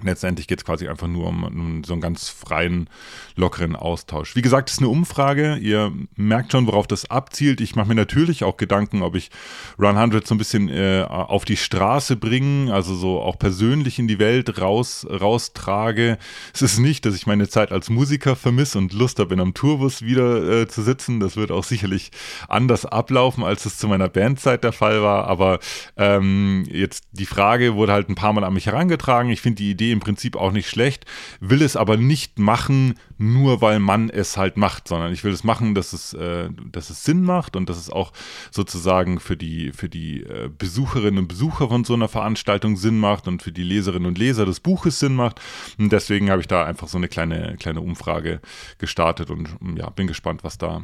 Letztendlich 0.01 0.47
geht 0.47 0.61
es 0.61 0.65
quasi 0.65 0.87
einfach 0.87 1.09
nur 1.09 1.27
um, 1.27 1.43
um, 1.43 1.83
so 1.83 1.93
einen 1.93 2.01
ganz 2.01 2.29
freien, 2.29 2.89
lockeren 3.35 3.75
Austausch. 3.75 4.37
Wie 4.37 4.43
gesagt, 4.43 4.69
es 4.69 4.77
ist 4.77 4.79
eine 4.79 4.91
Umfrage. 4.91 5.57
Ihr 5.57 5.93
merkt 6.15 6.53
schon, 6.53 6.69
worauf 6.69 6.87
das 6.87 7.11
abzielt. 7.11 7.61
Ich 7.61 7.75
mache 7.75 7.89
mir 7.89 7.97
natürlich 7.97 8.45
auch 8.45 8.57
Gedanken, 8.57 9.03
ob 9.03 9.17
ich 9.17 9.33
Run 9.77 9.97
100 9.97 10.25
so 10.25 10.37
ein 10.37 10.39
bisschen 10.39 10.69
äh, 10.69 11.05
auf 11.09 11.45
die 11.45 11.57
Straße 11.57 12.15
bringen, 12.15 12.71
also 12.71 12.95
so 12.95 13.21
auch 13.21 13.41
persönlich 13.41 13.99
in 13.99 14.07
die 14.07 14.21
Welt 14.21 14.61
raus, 14.61 15.05
raustrage. 15.11 16.19
Es 16.55 16.63
ist 16.63 16.79
nicht, 16.79 17.05
dass 17.05 17.17
ich 17.17 17.27
meine 17.27 17.49
Zeit 17.49 17.73
als 17.73 17.91
Musiker 17.91 18.37
vermisse 18.37 18.79
und 18.79 18.93
Lust 18.93 19.19
habe, 19.19 19.35
in 19.35 19.41
einem 19.41 19.55
Tourbus 19.55 20.03
wieder 20.03 20.61
äh, 20.61 20.69
zu 20.69 20.83
sitzen. 20.83 21.19
Das 21.19 21.37
wird 21.37 21.51
auch 21.51 21.65
sicherlich 21.65 22.13
anders 22.47 22.87
ablaufen, 22.87 23.43
als 23.43 23.67
es 23.67 23.79
zu 23.79 23.89
meiner 23.89 24.09
Bandzeit 24.09 24.63
der 24.63 24.73
Fall 24.73 25.03
war. 25.03 25.27
Aber 25.27 25.59
ähm, 25.97 26.67
jetzt 26.71 27.03
die 27.11 27.27
Frage 27.27 27.75
wurde 27.75 27.93
halt 27.93 28.09
ein 28.09 28.15
paar 28.15 28.33
Mal 28.33 28.45
an 28.45 28.55
mich 28.55 28.67
herangetragen. 28.67 29.33
Ich 29.33 29.41
finde 29.41 29.57
die 29.57 29.73
Idee 29.73 29.88
Idee 29.89 29.93
im 29.93 30.01
Prinzip 30.01 30.37
auch 30.37 30.53
nicht 30.53 30.69
schlecht, 30.69 31.05
will 31.41 31.63
es 31.63 31.77
aber 31.77 31.97
nicht 31.97 32.39
machen, 32.39 32.95
nur 33.19 33.61
weil 33.61 33.81
man 33.81 34.11
es 34.11 34.37
halt 34.37 34.57
macht, 34.57 34.89
sondern 34.89 35.13
ich 35.13 35.25
will 35.25 35.33
es 35.33 35.45
machen, 35.45 35.75
dass 35.75 35.93
es, 35.93 36.13
äh, 36.15 36.49
dass 36.71 36.91
es 36.91 37.05
Sinn 37.05 37.23
macht 37.23 37.57
und 37.57 37.69
dass 37.69 37.79
es 37.79 37.91
auch 37.91 38.13
sozusagen 38.51 39.19
für 39.19 39.37
die, 39.37 39.73
für 39.73 39.89
die 39.89 40.23
äh, 40.23 40.49
Besucherinnen 40.57 41.19
und 41.19 41.29
Besucher 41.29 41.69
von 41.69 41.85
so 41.85 41.95
einer 41.95 42.09
Veranstaltung 42.09 42.77
Sinn 42.77 42.99
macht 42.99 43.27
und 43.27 43.43
für 43.43 43.53
die 43.53 43.65
Leserinnen 43.65 44.07
und 44.07 44.19
Leser 44.19 44.47
des 44.47 44.61
Buches 44.61 45.01
Sinn 45.01 45.15
macht. 45.15 45.41
Und 45.79 45.91
deswegen 45.91 46.31
habe 46.31 46.41
ich 46.41 46.47
da 46.47 46.65
einfach 46.65 46.89
so 46.89 46.99
eine 46.99 47.09
kleine, 47.09 47.57
kleine 47.59 47.81
Umfrage 47.81 48.41
gestartet 48.79 49.31
und 49.31 49.49
ja, 49.77 49.91
bin 49.91 50.07
gespannt, 50.07 50.45
was 50.45 50.59
da, 50.59 50.83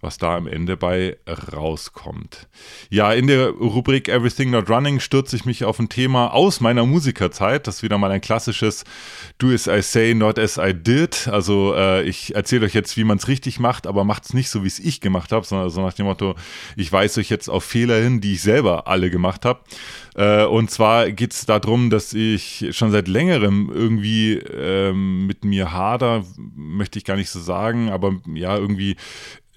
was 0.00 0.18
da 0.18 0.36
am 0.36 0.46
Ende 0.46 0.76
bei 0.76 1.16
rauskommt. 1.52 2.48
Ja, 2.90 3.12
in 3.12 3.26
der 3.26 3.50
Rubrik 3.50 4.08
Everything 4.08 4.50
Not 4.50 4.68
Running 4.68 5.00
stürze 5.00 5.36
ich 5.36 5.44
mich 5.44 5.64
auf 5.64 5.78
ein 5.78 5.88
Thema 5.88 6.32
aus 6.32 6.60
meiner 6.60 6.84
Musikerzeit. 6.84 7.66
Das 7.66 7.76
ist 7.76 7.82
wieder 7.82 7.98
mal 7.98 8.10
ein 8.10 8.20
klassisches 8.46 8.84
Do 9.38 9.52
as 9.52 9.66
I 9.66 9.82
say, 9.82 10.14
not 10.14 10.38
as 10.38 10.58
I 10.58 10.72
did. 10.72 11.28
Also 11.28 11.74
äh, 11.74 12.04
ich 12.04 12.34
erzähle 12.34 12.66
euch 12.66 12.74
jetzt, 12.74 12.96
wie 12.96 13.04
man 13.04 13.18
es 13.18 13.28
richtig 13.28 13.58
macht, 13.58 13.86
aber 13.86 14.04
macht 14.04 14.24
es 14.24 14.34
nicht 14.34 14.48
so, 14.48 14.62
wie 14.62 14.68
es 14.68 14.78
ich 14.78 15.00
gemacht 15.00 15.32
habe, 15.32 15.44
sondern 15.44 15.68
so 15.70 15.82
nach 15.82 15.92
dem 15.92 16.06
Motto, 16.06 16.34
ich 16.76 16.92
weise 16.92 17.20
euch 17.20 17.28
jetzt 17.28 17.48
auf 17.48 17.64
Fehler 17.64 18.00
hin, 18.00 18.20
die 18.20 18.34
ich 18.34 18.42
selber 18.42 18.86
alle 18.86 19.10
gemacht 19.10 19.44
habe. 19.44 19.60
Äh, 20.14 20.44
und 20.44 20.70
zwar 20.70 21.10
geht 21.10 21.34
es 21.34 21.44
darum, 21.44 21.90
dass 21.90 22.14
ich 22.14 22.66
schon 22.70 22.92
seit 22.92 23.08
längerem 23.08 23.70
irgendwie 23.72 24.34
ähm, 24.34 25.26
mit 25.26 25.44
mir 25.44 25.72
hader, 25.72 26.24
möchte 26.54 26.98
ich 26.98 27.04
gar 27.04 27.16
nicht 27.16 27.30
so 27.30 27.40
sagen, 27.40 27.90
aber 27.90 28.14
ja, 28.32 28.56
irgendwie 28.56 28.96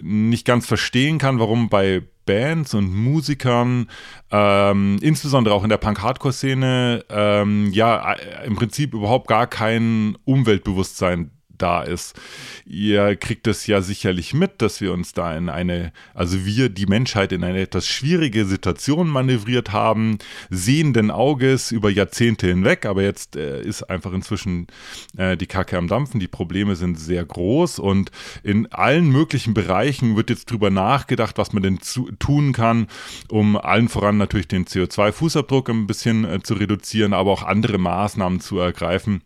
nicht 0.02 0.46
ganz 0.46 0.66
verstehen 0.66 1.18
kann, 1.18 1.40
warum 1.40 1.70
bei 1.70 2.04
Bands 2.30 2.76
und 2.76 2.94
Musikern, 2.94 3.90
ähm, 4.30 5.00
insbesondere 5.02 5.56
auch 5.56 5.64
in 5.64 5.70
der 5.70 5.78
Punk-Hardcore-Szene, 5.78 7.04
ähm, 7.10 7.72
ja, 7.72 8.14
äh, 8.14 8.46
im 8.46 8.56
Prinzip 8.56 8.94
überhaupt 8.94 9.28
gar 9.28 9.48
kein 9.48 10.16
Umweltbewusstsein 10.26 11.32
da 11.62 11.84
ist. 11.84 12.20
Ihr 12.66 13.16
kriegt 13.16 13.48
es 13.48 13.68
ja 13.68 13.82
sicherlich 13.82 14.34
mit, 14.34 14.62
dass 14.62 14.82
wir 14.82 14.94
uns 14.94 15.14
da 15.14 15.36
in 15.36 15.50
eine, 15.50 15.92
also 16.14 16.46
wir, 16.46 16.70
die 16.70 16.86
Menschheit, 16.86 17.32
in 17.32 17.44
eine 17.44 17.62
etwas 17.62 17.88
schwierige 17.88 18.46
Situation 18.46 19.08
manövriert 19.08 19.72
haben, 19.72 20.18
sehenden 20.50 21.12
Auges 21.12 21.72
über 21.72 21.90
Jahrzehnte 21.90 22.48
hinweg, 22.48 22.86
aber 22.86 23.04
jetzt 23.04 23.36
äh, 23.36 23.62
ist 23.62 23.84
einfach 23.84 24.14
inzwischen 24.14 24.68
äh, 25.18 25.38
die 25.38 25.48
Kacke 25.48 25.78
am 25.78 25.88
Dampfen, 25.88 26.20
die 26.20 26.28
Probleme 26.28 26.76
sind 26.76 27.00
sehr 27.00 27.26
groß. 27.26 27.80
Und 27.80 28.12
in 28.44 28.72
allen 28.72 29.10
möglichen 29.10 29.54
Bereichen 29.54 30.16
wird 30.16 30.30
jetzt 30.30 30.52
drüber 30.52 30.70
nachgedacht, 30.70 31.38
was 31.38 31.54
man 31.54 31.64
denn 31.64 31.82
zu, 31.82 32.10
tun 32.20 32.54
kann, 32.54 32.88
um 33.30 33.58
allen 33.58 33.90
voran 33.90 34.18
natürlich 34.18 34.48
den 34.48 34.66
CO2-Fußabdruck 34.66 35.70
ein 35.70 35.88
bisschen 35.88 36.26
äh, 36.26 36.42
zu 36.42 36.54
reduzieren, 36.54 37.14
aber 37.14 37.32
auch 37.32 37.44
andere 37.44 37.78
Maßnahmen 37.78 38.40
zu 38.40 38.60
ergreifen 38.60 39.22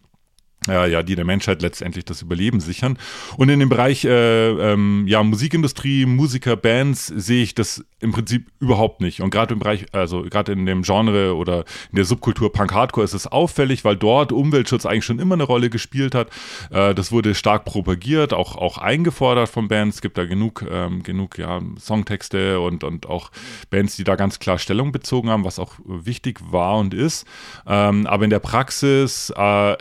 äh, 0.68 0.92
ja, 0.92 1.04
die 1.04 1.16
der 1.16 1.26
Menschheit 1.26 1.62
letztendlich 1.62 2.06
das 2.06 2.22
Überleben 2.22 2.60
sichern. 2.60 2.98
Und 3.38 3.50
in 3.50 3.60
dem 3.60 3.70
Bereich 3.70 4.06
äh, 4.06 4.50
ähm, 4.50 5.06
ja, 5.08 5.24
Musikindustrie, 5.24 6.06
Musiker, 6.06 6.56
Bands 6.56 7.08
sehe 7.08 7.44
ich 7.44 7.56
das 7.56 7.84
im 8.00 8.12
Prinzip 8.12 8.48
überhaupt 8.60 9.02
nicht. 9.02 9.22
Und 9.22 9.30
gerade 9.30 9.54
im 9.54 9.60
Bereich, 9.60 9.86
also 9.94 10.24
gerade 10.24 10.52
in 10.52 10.66
dem 10.66 10.84
Genre 10.84 11.36
oder 11.36 11.66
in 11.90 11.96
der 11.96 12.06
Subkultur 12.06 12.52
Punk 12.52 12.74
Hardcore 12.74 13.06
ist 13.06 13.14
es 13.14 13.28
auffällig, 13.28 13.86
weil 13.86 13.96
dort 13.96 14.32
Umweltschutz 14.32 14.86
eigentlich 14.86 15.06
schon 15.06 15.20
immer 15.20 15.36
eine 15.36 15.44
Rolle 15.44 15.70
gespielt 15.70 16.14
hat. 16.16 16.30
Äh, 16.70 16.94
das 16.94 17.12
wurde 17.12 17.34
stark 17.36 17.66
propagiert, 17.66 18.34
auch, 18.34 18.56
auch 18.56 18.78
eingefordert 18.78 19.50
von 19.50 19.68
Bands. 19.68 19.98
Es 19.98 20.02
gibt 20.02 20.18
da 20.18 20.26
genug, 20.26 20.66
ähm, 20.70 21.04
genug 21.04 21.38
ja, 21.38 21.62
Songtexte 21.80 22.60
und, 22.60 22.84
und 22.84 23.08
auch 23.08 23.32
Bands, 23.70 23.96
die 23.96 24.04
da 24.04 24.16
ganz 24.16 24.40
klar 24.40 24.60
Stellung 24.60 24.92
bezogen 24.92 25.30
haben, 25.30 25.46
was 25.46 25.60
auch 25.60 25.74
wichtig 25.86 26.40
war 26.52 26.78
und 26.78 26.94
ist. 26.94 27.26
Ähm, 27.66 28.06
aber 28.06 28.26
in 28.26 28.30
der 28.30 28.40
Praxis 28.40 29.32
äh, 29.36 29.78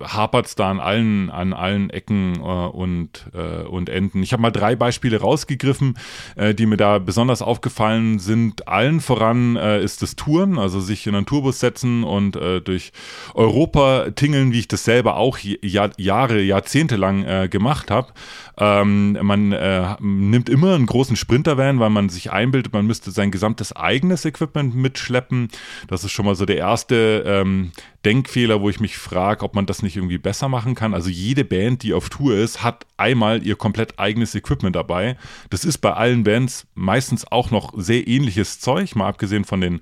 hapert 0.00 0.46
es 0.46 0.54
da 0.54 0.70
an 0.70 0.80
allen, 0.80 1.30
an 1.30 1.52
allen 1.52 1.90
Ecken 1.90 2.36
äh, 2.36 2.38
und, 2.38 3.26
äh, 3.34 3.62
und 3.64 3.88
Enden. 3.88 4.22
Ich 4.22 4.32
habe 4.32 4.42
mal 4.42 4.50
drei 4.50 4.76
Beispiele 4.76 5.20
rausgegriffen, 5.20 5.98
äh, 6.36 6.54
die 6.54 6.66
mir 6.66 6.76
da 6.76 6.98
besonders 6.98 7.42
aufgefallen 7.42 8.18
sind. 8.18 8.68
Allen 8.68 9.00
voran 9.00 9.56
äh, 9.56 9.82
ist 9.82 10.02
das 10.02 10.16
Touren, 10.16 10.58
also 10.58 10.80
sich 10.80 11.06
in 11.06 11.14
einen 11.14 11.26
Tourbus 11.26 11.60
setzen 11.60 12.04
und 12.04 12.36
äh, 12.36 12.60
durch 12.60 12.92
Europa 13.34 14.10
tingeln, 14.10 14.52
wie 14.52 14.60
ich 14.60 14.68
das 14.68 14.84
selber 14.84 15.16
auch 15.16 15.38
Jahr, 15.38 15.90
Jahre, 15.96 16.40
Jahrzehnte 16.40 16.96
lang 16.96 17.24
äh, 17.24 17.48
gemacht 17.48 17.90
habe. 17.90 18.12
Ähm, 18.58 19.18
man 19.22 19.52
äh, 19.52 19.96
nimmt 20.00 20.48
immer 20.48 20.74
einen 20.74 20.86
großen 20.86 21.16
Sprintervan, 21.16 21.80
weil 21.80 21.90
man 21.90 22.08
sich 22.08 22.32
einbildet, 22.32 22.72
man 22.72 22.86
müsste 22.86 23.10
sein 23.10 23.30
gesamtes 23.30 23.74
eigenes 23.74 24.24
Equipment 24.24 24.74
mitschleppen. 24.74 25.48
Das 25.88 26.04
ist 26.04 26.12
schon 26.12 26.26
mal 26.26 26.34
so 26.34 26.44
der 26.44 26.58
erste 26.58 27.24
ähm, 27.26 27.72
Denkfehler, 28.04 28.60
wo 28.60 28.68
ich 28.68 28.80
mich 28.80 28.98
frage, 28.98 29.44
ob 29.44 29.54
man 29.54 29.66
das 29.66 29.82
nicht 29.82 29.96
irgendwie 29.96 30.18
besser 30.18 30.48
machen 30.48 30.74
kann. 30.74 30.92
Also 30.92 31.08
jede 31.08 31.44
Band, 31.44 31.82
die 31.82 31.94
auf 31.94 32.10
Tour 32.10 32.36
ist, 32.36 32.62
hat 32.62 32.86
einmal 32.96 33.44
ihr 33.46 33.56
komplett 33.56 33.98
eigenes 33.98 34.34
Equipment 34.34 34.76
dabei. 34.76 35.16
Das 35.50 35.64
ist 35.64 35.78
bei 35.78 35.92
allen 35.92 36.24
Bands 36.24 36.66
meistens 36.74 37.30
auch 37.30 37.50
noch 37.50 37.72
sehr 37.76 38.06
ähnliches 38.06 38.60
Zeug, 38.60 38.96
mal 38.96 39.08
abgesehen 39.08 39.44
von 39.44 39.60
den, 39.60 39.80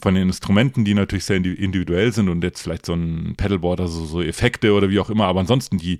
von 0.00 0.14
den 0.14 0.24
Instrumenten, 0.24 0.84
die 0.84 0.94
natürlich 0.94 1.24
sehr 1.24 1.36
individuell 1.36 2.12
sind 2.12 2.28
und 2.28 2.42
jetzt 2.42 2.62
vielleicht 2.62 2.86
so 2.86 2.94
ein 2.94 3.34
Pedalboard, 3.36 3.80
also 3.80 4.04
so 4.04 4.22
Effekte 4.22 4.72
oder 4.72 4.90
wie 4.90 5.00
auch 5.00 5.10
immer, 5.10 5.26
aber 5.26 5.40
ansonsten 5.40 5.78
die, 5.78 5.98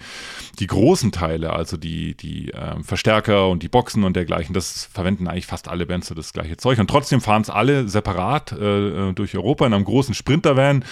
die 0.59 0.67
großen 0.67 1.13
Teile, 1.13 1.53
also 1.53 1.77
die, 1.77 2.10
die 2.15 2.53
äh, 2.53 2.83
Verstärker 2.83 3.49
und 3.49 3.63
die 3.63 3.69
Boxen 3.69 4.05
und 4.05 4.17
dergleichen, 4.17 4.55
das 4.55 4.89
verwenden 4.93 5.29
eigentlich 5.29 5.47
fast 5.47 5.69
alle 5.69 5.87
Bands 5.87 6.09
so 6.09 6.15
das 6.15 6.33
gleiche 6.33 6.57
Zeug 6.57 6.79
und 6.79 6.89
trotzdem 6.89 7.21
fahren 7.21 7.43
es 7.43 7.51
alle 7.51 7.89
separat 7.89 8.53
äh, 8.53 9.11
äh, 9.11 9.13
durch 9.13 9.37
Europa 9.37 9.67
in 9.67 9.75
einem 9.75 9.85
großen 9.85 10.15
Sprintervan 10.15 10.85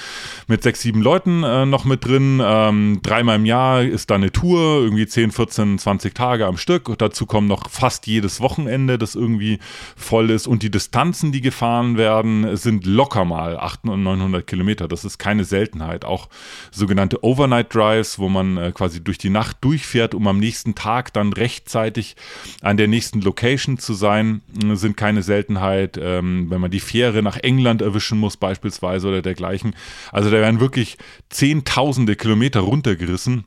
mit 0.47 0.63
sechs, 0.63 0.81
sieben 0.81 1.03
Leuten 1.03 1.43
äh, 1.43 1.67
noch 1.67 1.85
mit 1.85 2.05
drin. 2.05 2.41
Ähm, 2.43 3.01
dreimal 3.03 3.37
im 3.37 3.47
Jahr 3.47 3.83
ist 3.83 4.11
da 4.11 4.17
eine 4.17 4.33
Tour, 4.33 4.83
irgendwie 4.83 5.07
10, 5.07 5.33
14, 5.33 5.79
20 5.79 6.15
Tage 6.15 6.47
am 6.47 6.57
Stück. 6.57 6.89
Und 6.89 7.03
dazu 7.03 7.27
kommen 7.27 7.49
noch 7.49 7.69
fast 7.71 8.07
jedes 8.07 8.41
Wochenende, 8.41 8.99
das 8.99 9.15
irgendwie 9.15 9.59
voll 9.97 10.31
ist. 10.31 10.47
Und 10.47 10.63
die 10.63 10.71
Distanzen, 10.71 11.33
die 11.33 11.41
gefahren 11.41 11.97
werden, 11.97 12.57
sind 12.57 12.87
locker 12.87 13.25
mal 13.25 13.57
800 13.57 13.95
und 13.95 14.03
900 14.03 14.47
Kilometer. 14.47 14.89
Das 14.89 15.05
ist 15.05 15.19
keine 15.19 15.45
Seltenheit. 15.45 16.05
Auch 16.05 16.29
sogenannte 16.71 17.23
Overnight 17.25 17.75
Drives, 17.75 18.19
wo 18.19 18.29
man 18.29 18.57
äh, 18.57 18.73
quasi 18.73 19.03
durch 19.03 19.19
die 19.19 19.31
Nacht 19.31 19.59
durchfährt, 19.61 20.15
um 20.15 20.27
am 20.27 20.39
nächsten 20.39 20.75
Tag 20.75 21.08
dann 21.11 21.33
rechtzeitig 21.33 22.17
an 22.61 22.77
der 22.77 22.89
nächsten 22.89 23.21
Location 23.21 23.79
zu 23.79 23.95
sein, 23.95 24.43
sind 24.75 24.97
keine 24.97 25.23
Seltenheit. 25.23 25.99
Ähm, 26.01 26.51
wenn 26.51 26.61
man 26.61 26.71
die 26.71 26.81
Fähre 26.81 27.23
nach 27.23 27.37
England 27.37 27.83
erwischen 27.83 28.19
muss 28.19 28.37
beispielsweise 28.37 29.09
oder 29.09 29.23
dergleichen. 29.23 29.75
Also 30.13 30.31
da 30.31 30.37
werden 30.37 30.61
wirklich 30.61 30.99
Zehntausende 31.29 32.17
Kilometer 32.17 32.61
runtergerissen 32.61 33.45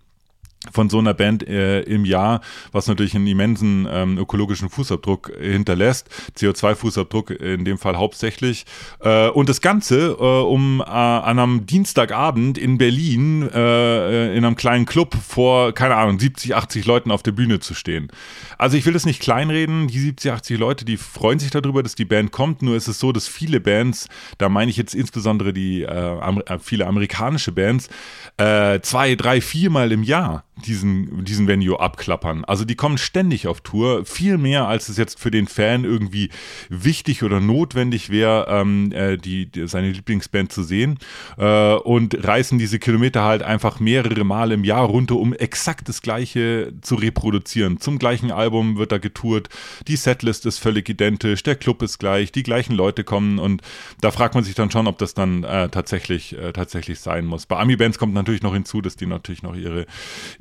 von 0.70 0.90
so 0.90 1.00
einer 1.00 1.16
Band 1.16 1.48
äh, 1.48 1.82
im 1.82 2.06
Jahr, 2.06 2.42
was 2.72 2.88
natürlich 2.88 3.16
einen 3.16 3.26
immensen 3.26 3.88
ähm, 3.90 4.18
ökologischen 4.20 4.70
Fußabdruck 4.70 5.32
hinterlässt, 5.40 6.08
CO2-Fußabdruck 6.38 7.32
in 7.32 7.66
dem 7.66 7.80
Fall 7.80 7.98
hauptsächlich. 7.98 8.66
Äh, 9.00 9.30
und 9.30 9.50
das 9.50 9.62
Ganze 9.62 10.18
äh, 10.20 10.24
um 10.24 10.82
äh, 10.82 10.84
an 10.84 11.40
einem 11.40 11.66
Dienstagabend 11.66 12.60
in 12.60 12.78
Berlin 12.78 13.50
äh, 13.52 14.38
in 14.38 14.46
einem 14.46 14.56
kleinen 14.56 14.86
Club 14.86 15.16
vor, 15.16 15.74
keine 15.74 15.96
Ahnung, 15.96 16.20
70, 16.20 16.56
80 16.56 16.86
Leuten 16.86 17.10
auf 17.10 17.24
der 17.24 17.32
Bühne 17.32 17.60
zu 17.60 17.74
stehen. 17.74 18.12
Also 18.60 18.78
ich 18.78 18.86
will 18.86 18.94
das 18.94 19.08
nicht 19.08 19.20
kleinreden, 19.20 19.88
die 19.88 20.00
70, 20.00 20.32
80 20.32 20.60
Leute, 20.60 20.86
die 20.86 20.98
freuen 20.98 21.40
sich 21.40 21.50
darüber, 21.50 21.82
dass 21.82 21.96
die 21.96 22.06
Band 22.06 22.32
kommt, 22.32 22.62
nur 22.62 22.76
ist 22.76 22.88
es 22.88 23.00
so, 23.00 23.12
dass 23.12 23.28
viele 23.28 23.60
Bands, 23.60 24.10
da 24.38 24.48
meine 24.48 24.70
ich 24.70 24.78
jetzt 24.78 24.94
insbesondere 24.94 25.54
die 25.54 25.82
äh, 25.82 26.60
viele 26.60 26.86
amerikanische 26.86 27.52
Bands, 27.52 27.90
zwei, 28.38 29.16
drei, 29.16 29.42
viermal 29.42 29.92
im 29.92 30.04
Jahr 30.04 30.44
diesen, 30.58 31.24
diesen 31.26 31.48
Venue 31.48 31.80
abklappern. 31.80 32.46
Also 32.46 32.66
die 32.66 32.76
kommen 32.76 32.98
ständig 32.98 33.48
auf 33.48 33.62
Tour, 33.62 34.06
viel 34.06 34.38
mehr 34.38 34.68
als 34.68 34.90
es 34.90 34.98
jetzt 34.98 35.20
für 35.20 35.32
den 35.32 35.48
Fan 35.48 35.86
irgendwie 35.86 36.30
wichtig 36.70 37.24
oder 37.24 37.40
notwendig 37.40 38.10
wäre, 38.10 38.48
ähm, 38.50 38.92
äh, 38.92 39.18
die, 39.18 39.48
die, 39.48 39.68
seine 39.68 39.92
Lieblingsband 39.92 40.52
zu 40.52 40.64
sehen 40.64 41.00
äh, 41.38 41.74
und 41.74 42.24
reißen 42.26 42.60
diese 42.60 42.80
Kilometer 42.80 43.24
halt 43.24 43.44
einfach 43.44 43.80
mehrere 43.80 44.24
Male 44.24 44.54
im 44.54 44.64
Jahr 44.64 44.86
runter, 44.86 45.16
um 45.16 45.34
exakt 45.34 45.90
das 45.90 46.02
gleiche 46.02 46.74
zu 46.82 46.96
reproduzieren. 46.96 47.80
Zum 47.80 47.98
gleichen 47.98 48.32
Album 48.32 48.78
wird 48.78 48.92
da 48.92 48.98
getourt, 48.98 49.50
die 49.88 49.96
Setlist 49.96 50.46
ist 50.46 50.60
völlig 50.60 50.88
identisch, 50.90 51.44
der 51.44 51.56
Club 51.56 51.82
ist 51.82 51.98
gleich, 51.98 52.32
die 52.32 52.44
gleichen 52.44 52.76
Leute 52.76 53.04
kommen 53.04 53.40
und 53.40 53.62
da 54.02 54.12
fragt 54.12 54.36
man 54.36 54.44
sich 54.44 54.54
dann 54.54 54.70
schon, 54.70 54.88
ob 54.88 54.98
das 54.98 55.14
dann 55.14 55.44
äh, 55.44 55.70
tatsächlich, 55.70 56.38
äh, 56.38 56.52
tatsächlich 56.52 57.00
sein 57.00 57.26
muss. 57.26 57.46
Bei 57.46 57.58
Ami-Bands 57.58 57.98
kommt 57.98 58.14
natürlich 58.14 58.44
noch 58.44 58.54
hinzu, 58.54 58.82
dass 58.82 58.96
die 58.96 59.08
natürlich 59.08 59.44
noch 59.44 59.56
ihre 59.56 59.86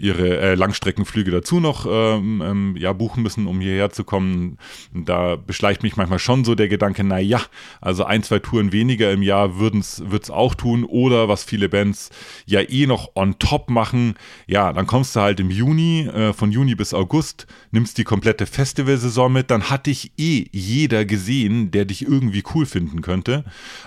ihre 0.00 0.38
äh, 0.38 0.54
Langstreckenflüge 0.54 1.30
dazu 1.30 1.61
noch 1.61 1.87
ähm, 1.88 2.42
ähm, 2.45 2.76
ja, 2.76 2.92
buchen 2.92 3.23
müssen, 3.23 3.47
um 3.47 3.61
hierher 3.61 3.90
zu 3.90 4.04
kommen. 4.04 4.59
Da 4.95 5.37
beschleicht 5.37 5.83
mich 5.83 5.97
manchmal 5.97 6.19
schon 6.19 6.45
so 6.45 6.54
der 6.54 6.69
Gedanke, 6.69 7.04
naja, 7.04 7.40
also 7.80 8.04
ein, 8.04 8.23
zwei 8.23 8.38
Touren 8.38 8.73
weniger 8.73 9.12
im 9.12 9.23
Jahr 9.23 9.59
würden 9.59 9.80
es 9.80 10.30
auch 10.30 10.54
tun 10.54 10.85
oder 10.85 11.28
was 11.28 11.45
viele 11.45 11.69
Bands 11.69 12.11
ja 12.47 12.61
eh 12.61 12.87
noch 12.87 13.11
on 13.14 13.38
top 13.38 13.71
machen, 13.71 14.14
ja, 14.47 14.73
dann 14.73 14.87
kommst 14.87 15.16
du 15.16 15.21
halt 15.21 15.40
im 15.40 15.50
Juni, 15.50 16.07
äh, 16.07 16.33
von 16.33 16.50
Juni 16.50 16.75
bis 16.75 16.95
August, 16.95 17.47
nimmst 17.71 17.99
die 17.99 18.04
komplette 18.04 18.47
Festivalsaison 18.47 19.33
mit, 19.33 19.50
dann 19.50 19.71
hat 19.71 19.87
dich 19.87 20.12
eh 20.16 20.47
jeder 20.52 21.04
gesehen, 21.04 21.71
der 21.71 21.85
dich 21.85 22.02
irgendwie 22.02 22.42
cool 22.54 22.66
finden 22.66 23.02
könnte 23.02 23.45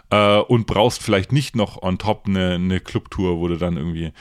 äh, 0.10 0.38
und 0.38 0.68
brauchst 0.68 1.02
vielleicht 1.02 1.32
nicht 1.32 1.56
noch 1.56 1.82
on 1.82 1.98
top 1.98 2.26
eine, 2.28 2.56
eine 2.56 2.80
Clubtour, 2.80 3.38
wo 3.38 3.48
du 3.48 3.58
dann 3.58 3.78
irgendwie 3.78 4.12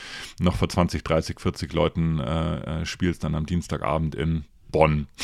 noch 0.40 0.56
vor 0.56 0.68
20, 0.68 1.04
30, 1.04 1.40
40 1.40 1.72
Leuten 1.82 2.20
äh, 2.20 2.82
äh, 2.82 2.86
spielst, 2.86 3.24
dann 3.24 3.34
am 3.34 3.46
Dienstagabend 3.46 4.14
in 4.14 4.44
Bonn. 4.70 5.06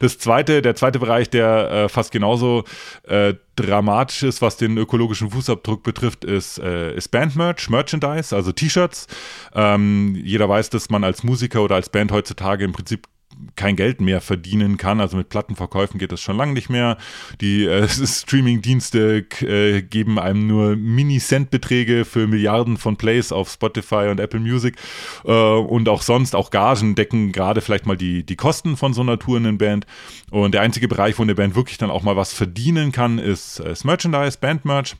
Das 0.00 0.18
zweite, 0.18 0.62
der 0.62 0.74
zweite 0.76 0.98
Bereich, 0.98 1.28
der 1.28 1.70
äh, 1.70 1.88
fast 1.90 2.10
genauso 2.10 2.64
äh, 3.02 3.34
dramatisch 3.54 4.22
ist, 4.22 4.40
was 4.40 4.56
den 4.56 4.78
ökologischen 4.78 5.30
Fußabdruck 5.30 5.82
betrifft, 5.82 6.24
ist, 6.24 6.58
äh, 6.58 6.94
ist 6.94 7.08
Bandmerch, 7.08 7.68
Merchandise, 7.68 8.34
also 8.34 8.52
T-Shirts. 8.52 9.08
Ähm, 9.54 10.18
jeder 10.24 10.48
weiß, 10.48 10.70
dass 10.70 10.88
man 10.88 11.04
als 11.04 11.22
Musiker 11.22 11.62
oder 11.62 11.74
als 11.74 11.90
Band 11.90 12.12
heutzutage 12.12 12.64
im 12.64 12.72
Prinzip 12.72 13.08
kein 13.56 13.76
Geld 13.76 14.00
mehr 14.00 14.20
verdienen 14.20 14.76
kann. 14.76 15.00
Also 15.00 15.16
mit 15.16 15.28
Plattenverkäufen 15.28 15.98
geht 15.98 16.12
das 16.12 16.20
schon 16.20 16.36
lange 16.36 16.52
nicht 16.52 16.70
mehr. 16.70 16.96
Die 17.40 17.64
äh, 17.64 17.88
Streaming-Dienste 18.06 19.26
äh, 19.40 19.82
geben 19.82 20.18
einem 20.18 20.46
nur 20.46 20.76
Mini-Cent-Beträge 20.76 22.04
für 22.04 22.26
Milliarden 22.26 22.76
von 22.76 22.96
Plays 22.96 23.32
auf 23.32 23.50
Spotify 23.50 24.08
und 24.10 24.20
Apple 24.20 24.40
Music. 24.40 24.76
Äh, 25.24 25.32
und 25.32 25.88
auch 25.88 26.02
sonst, 26.02 26.34
auch 26.34 26.50
Gagen 26.50 26.94
decken 26.94 27.32
gerade 27.32 27.60
vielleicht 27.60 27.86
mal 27.86 27.96
die, 27.96 28.24
die 28.24 28.36
Kosten 28.36 28.76
von 28.76 28.94
so 28.94 29.00
einer 29.00 29.18
Tour 29.18 29.36
in 29.36 29.44
den 29.44 29.58
Band. 29.58 29.86
Und 30.30 30.52
der 30.52 30.62
einzige 30.62 30.88
Bereich, 30.88 31.18
wo 31.18 31.22
eine 31.22 31.34
Band 31.34 31.54
wirklich 31.54 31.78
dann 31.78 31.90
auch 31.90 32.02
mal 32.02 32.16
was 32.16 32.32
verdienen 32.32 32.92
kann, 32.92 33.18
ist, 33.18 33.60
ist 33.60 33.84
Merchandise, 33.84 34.38
Band-Merch. 34.40 34.96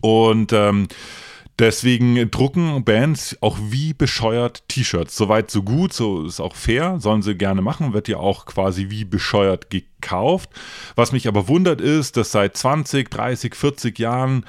Und 0.00 0.52
ähm, 0.52 0.88
Deswegen 1.58 2.30
drucken 2.30 2.84
Bands 2.84 3.38
auch 3.40 3.56
wie 3.70 3.94
bescheuert 3.94 4.68
T-Shirts. 4.68 5.16
Soweit 5.16 5.50
so 5.50 5.62
gut, 5.62 5.94
so 5.94 6.26
ist 6.26 6.38
auch 6.38 6.54
fair, 6.54 7.00
sollen 7.00 7.22
sie 7.22 7.34
gerne 7.34 7.62
machen, 7.62 7.94
wird 7.94 8.08
ja 8.08 8.18
auch 8.18 8.44
quasi 8.44 8.90
wie 8.90 9.06
bescheuert 9.06 9.70
gekauft. 9.70 10.50
Was 10.96 11.12
mich 11.12 11.28
aber 11.28 11.48
wundert 11.48 11.80
ist, 11.80 12.18
dass 12.18 12.30
seit 12.32 12.58
20, 12.58 13.10
30, 13.10 13.54
40 13.54 13.98
Jahren 13.98 14.44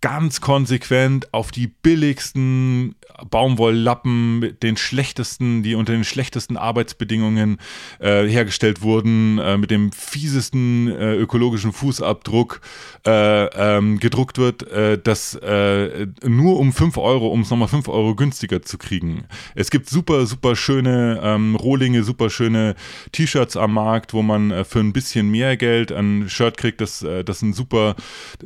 ganz 0.00 0.40
konsequent 0.40 1.32
auf 1.32 1.50
die 1.50 1.68
billigsten 1.68 2.94
Baumwolllappen 3.30 4.38
mit 4.38 4.62
den 4.62 4.76
schlechtesten, 4.76 5.62
die 5.62 5.74
unter 5.74 5.92
den 5.92 6.04
schlechtesten 6.04 6.56
Arbeitsbedingungen 6.56 7.58
äh, 7.98 8.26
hergestellt 8.26 8.82
wurden, 8.82 9.38
äh, 9.38 9.56
mit 9.56 9.70
dem 9.70 9.92
fiesesten 9.92 10.88
äh, 10.88 11.14
ökologischen 11.14 11.72
Fußabdruck 11.72 12.60
äh, 13.06 13.46
ähm, 13.46 13.98
gedruckt 13.98 14.36
wird, 14.36 14.70
äh, 14.70 14.98
das 15.02 15.34
äh, 15.34 16.06
nur 16.24 16.58
um 16.58 16.72
5 16.72 16.98
Euro, 16.98 17.28
um 17.28 17.40
es 17.40 17.50
nochmal 17.50 17.68
5 17.68 17.88
Euro 17.88 18.14
günstiger 18.14 18.62
zu 18.62 18.76
kriegen. 18.76 19.24
Es 19.54 19.70
gibt 19.70 19.88
super, 19.88 20.26
super 20.26 20.56
schöne 20.56 21.20
ähm, 21.22 21.56
Rohlinge, 21.56 22.02
super 22.02 22.28
schöne 22.28 22.74
T-Shirts 23.12 23.56
am 23.56 23.74
Markt, 23.74 24.12
wo 24.12 24.22
man 24.22 24.64
für 24.64 24.80
ein 24.80 24.92
bisschen 24.92 25.30
mehr 25.30 25.56
Geld 25.56 25.90
ein 25.90 26.28
Shirt 26.28 26.56
kriegt, 26.58 26.80
das, 26.80 27.04
das 27.24 27.42
ein 27.42 27.52
super, 27.52 27.96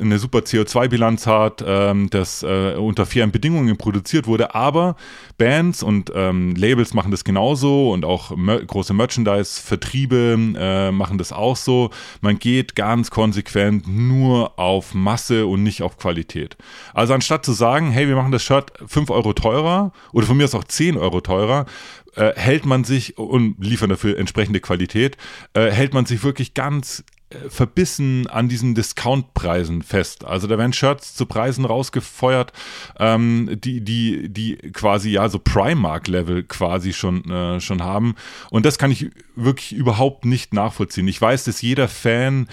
eine 0.00 0.18
super 0.18 0.40
CO2-Bilanz 0.40 1.26
hat, 1.26 1.39
ähm, 1.66 2.08
das 2.10 2.42
unter 2.42 3.06
fairen 3.06 3.30
Bedingungen 3.30 3.76
produziert 3.76 4.26
wurde, 4.26 4.54
aber 4.54 4.96
Bands 5.38 5.82
und 5.82 6.12
ähm, 6.14 6.54
Labels 6.54 6.94
machen 6.94 7.10
das 7.10 7.24
genauso 7.24 7.92
und 7.92 8.04
auch 8.04 8.36
mer 8.36 8.64
große 8.64 8.92
Merchandise-Vertriebe 8.94 10.54
äh, 10.58 10.90
machen 10.90 11.18
das 11.18 11.32
auch 11.32 11.56
so. 11.56 11.90
Man 12.20 12.38
geht 12.38 12.76
ganz 12.76 13.10
konsequent 13.10 13.88
nur 13.88 14.58
auf 14.58 14.94
Masse 14.94 15.46
und 15.46 15.62
nicht 15.62 15.82
auf 15.82 15.98
Qualität. 15.98 16.56
Also 16.94 17.14
anstatt 17.14 17.44
zu 17.44 17.52
sagen, 17.52 17.90
hey, 17.90 18.08
wir 18.08 18.16
machen 18.16 18.32
das 18.32 18.42
Shirt 18.42 18.72
5 18.86 19.10
Euro 19.10 19.32
teurer 19.32 19.92
oder 20.12 20.26
von 20.26 20.36
mir 20.36 20.44
aus 20.44 20.54
auch 20.54 20.64
10 20.64 20.96
Euro 20.96 21.20
teurer, 21.20 21.66
äh, 22.16 22.32
hält 22.36 22.66
man 22.66 22.84
sich 22.84 23.18
und 23.18 23.56
liefern 23.58 23.90
dafür 23.90 24.18
entsprechende 24.18 24.60
Qualität, 24.60 25.16
äh, 25.54 25.70
hält 25.70 25.94
man 25.94 26.06
sich 26.06 26.22
wirklich 26.22 26.54
ganz 26.54 27.04
verbissen 27.48 28.26
an 28.26 28.48
diesen 28.48 28.74
Discountpreisen 28.74 29.82
fest. 29.82 30.24
Also 30.24 30.46
da 30.46 30.58
werden 30.58 30.72
Shirts 30.72 31.14
zu 31.14 31.26
Preisen 31.26 31.64
rausgefeuert, 31.64 32.52
ähm, 32.98 33.48
die, 33.62 33.80
die, 33.82 34.28
die 34.28 34.56
quasi 34.72 35.10
ja 35.10 35.28
so 35.28 35.38
Primark-Level 35.38 36.42
quasi 36.44 36.92
schon, 36.92 37.24
äh, 37.30 37.60
schon 37.60 37.82
haben. 37.82 38.16
Und 38.50 38.66
das 38.66 38.78
kann 38.78 38.90
ich 38.90 39.10
wirklich 39.36 39.72
überhaupt 39.72 40.24
nicht 40.24 40.54
nachvollziehen. 40.54 41.06
Ich 41.08 41.20
weiß, 41.20 41.44
dass 41.44 41.62
jeder 41.62 41.88
Fan 41.88 42.48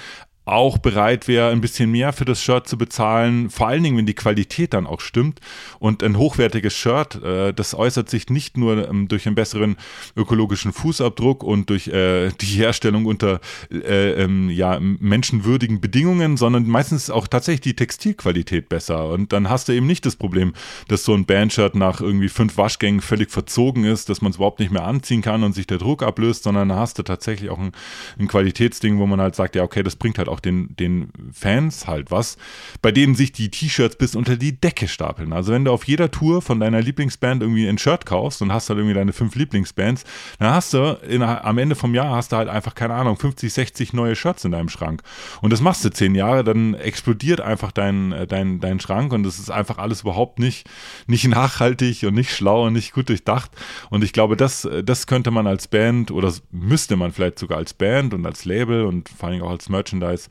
auch 0.47 0.77
bereit 0.77 1.27
wäre, 1.27 1.49
ein 1.49 1.61
bisschen 1.61 1.91
mehr 1.91 2.13
für 2.13 2.25
das 2.25 2.41
Shirt 2.41 2.67
zu 2.67 2.77
bezahlen, 2.77 3.49
vor 3.49 3.67
allen 3.67 3.83
Dingen, 3.83 3.97
wenn 3.97 4.05
die 4.05 4.13
Qualität 4.13 4.73
dann 4.73 4.87
auch 4.87 5.01
stimmt. 5.01 5.39
Und 5.79 6.03
ein 6.03 6.17
hochwertiges 6.17 6.73
Shirt, 6.73 7.21
äh, 7.21 7.53
das 7.53 7.73
äußert 7.73 8.09
sich 8.09 8.29
nicht 8.29 8.57
nur 8.57 8.87
ähm, 8.89 9.07
durch 9.07 9.25
einen 9.25 9.35
besseren 9.35 9.75
ökologischen 10.15 10.71
Fußabdruck 10.71 11.43
und 11.43 11.69
durch 11.69 11.87
äh, 11.89 12.29
die 12.29 12.45
Herstellung 12.45 13.05
unter 13.05 13.41
äh, 13.71 14.23
ähm, 14.23 14.49
ja, 14.49 14.79
menschenwürdigen 14.79 15.81
Bedingungen, 15.81 16.37
sondern 16.37 16.67
meistens 16.67 17.09
auch 17.09 17.27
tatsächlich 17.27 17.61
die 17.61 17.75
Textilqualität 17.75 18.69
besser. 18.69 19.09
Und 19.09 19.33
dann 19.33 19.49
hast 19.49 19.67
du 19.67 19.73
eben 19.73 19.87
nicht 19.87 20.05
das 20.05 20.15
Problem, 20.15 20.53
dass 20.87 21.03
so 21.03 21.13
ein 21.13 21.25
Bandshirt 21.25 21.75
nach 21.75 21.99
irgendwie 21.99 22.29
fünf 22.29 22.57
Waschgängen 22.57 23.01
völlig 23.01 23.31
verzogen 23.31 23.83
ist, 23.83 24.09
dass 24.09 24.21
man 24.21 24.31
es 24.31 24.37
überhaupt 24.37 24.59
nicht 24.59 24.71
mehr 24.71 24.85
anziehen 24.85 25.21
kann 25.21 25.43
und 25.43 25.53
sich 25.53 25.67
der 25.67 25.77
Druck 25.77 26.03
ablöst, 26.03 26.43
sondern 26.43 26.71
hast 26.73 26.99
du 26.99 27.03
tatsächlich 27.03 27.49
auch 27.49 27.59
ein, 27.59 27.71
ein 28.17 28.27
Qualitätsding, 28.27 28.97
wo 28.97 29.05
man 29.05 29.19
halt 29.19 29.35
sagt, 29.35 29.55
ja, 29.55 29.63
okay, 29.63 29.83
das 29.83 29.95
bringt 29.95 30.17
halt 30.17 30.29
auch 30.29 30.36
auch 30.37 30.39
den, 30.39 30.75
den 30.75 31.09
Fans 31.33 31.87
halt 31.87 32.11
was, 32.11 32.37
bei 32.81 32.91
denen 32.91 33.15
sich 33.15 33.31
die 33.31 33.49
T-Shirts 33.49 33.95
bis 33.95 34.15
unter 34.15 34.37
die 34.37 34.59
Decke 34.59 34.87
stapeln. 34.87 35.33
Also 35.33 35.51
wenn 35.51 35.65
du 35.65 35.71
auf 35.71 35.85
jeder 35.85 36.11
Tour 36.11 36.41
von 36.41 36.59
deiner 36.59 36.81
Lieblingsband 36.81 37.41
irgendwie 37.41 37.67
ein 37.67 37.77
Shirt 37.77 38.05
kaufst 38.05 38.41
und 38.41 38.53
hast 38.53 38.69
halt 38.69 38.77
irgendwie 38.77 38.93
deine 38.93 39.13
fünf 39.13 39.35
Lieblingsbands, 39.35 40.03
dann 40.39 40.51
hast 40.51 40.73
du 40.73 40.99
in, 41.07 41.23
am 41.23 41.57
Ende 41.57 41.75
vom 41.75 41.95
Jahr 41.95 42.15
hast 42.15 42.31
du 42.31 42.37
halt 42.37 42.49
einfach, 42.49 42.75
keine 42.75 42.93
Ahnung, 42.93 43.17
50, 43.17 43.51
60 43.51 43.93
neue 43.93 44.15
Shirts 44.15 44.45
in 44.45 44.51
deinem 44.51 44.69
Schrank. 44.69 45.01
Und 45.41 45.51
das 45.51 45.61
machst 45.61 45.83
du 45.83 45.89
zehn 45.89 46.15
Jahre, 46.15 46.43
dann 46.43 46.75
explodiert 46.75 47.41
einfach 47.41 47.71
dein, 47.71 48.11
äh, 48.11 48.27
dein, 48.27 48.59
dein 48.59 48.79
Schrank 48.79 49.13
und 49.13 49.23
das 49.23 49.39
ist 49.39 49.49
einfach 49.49 49.77
alles 49.77 50.01
überhaupt 50.01 50.39
nicht, 50.39 50.67
nicht 51.07 51.27
nachhaltig 51.27 52.03
und 52.03 52.13
nicht 52.13 52.31
schlau 52.31 52.67
und 52.67 52.73
nicht 52.73 52.93
gut 52.93 53.09
durchdacht. 53.09 53.51
Und 53.89 54.03
ich 54.03 54.13
glaube, 54.13 54.37
das, 54.37 54.67
das 54.83 55.07
könnte 55.07 55.31
man 55.31 55.47
als 55.47 55.67
Band 55.67 56.11
oder 56.11 56.31
müsste 56.51 56.95
man 56.95 57.11
vielleicht 57.11 57.39
sogar 57.39 57.57
als 57.57 57.73
Band 57.73 58.13
und 58.13 58.25
als 58.25 58.45
Label 58.45 58.85
und 58.85 59.09
vor 59.09 59.29
allem 59.29 59.41
auch 59.41 59.51
als 59.51 59.69
Merchandise 59.69 60.26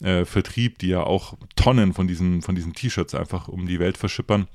äh, 0.00 0.24
Vertrieb, 0.24 0.78
die 0.78 0.88
ja 0.88 1.02
auch 1.02 1.34
Tonnen 1.56 1.94
von 1.94 2.06
diesen, 2.06 2.42
von 2.42 2.54
diesen 2.54 2.74
T-Shirts 2.74 3.14
einfach 3.14 3.48
um 3.48 3.66
die 3.66 3.78
Welt 3.78 3.98
verschippern, 3.98 4.48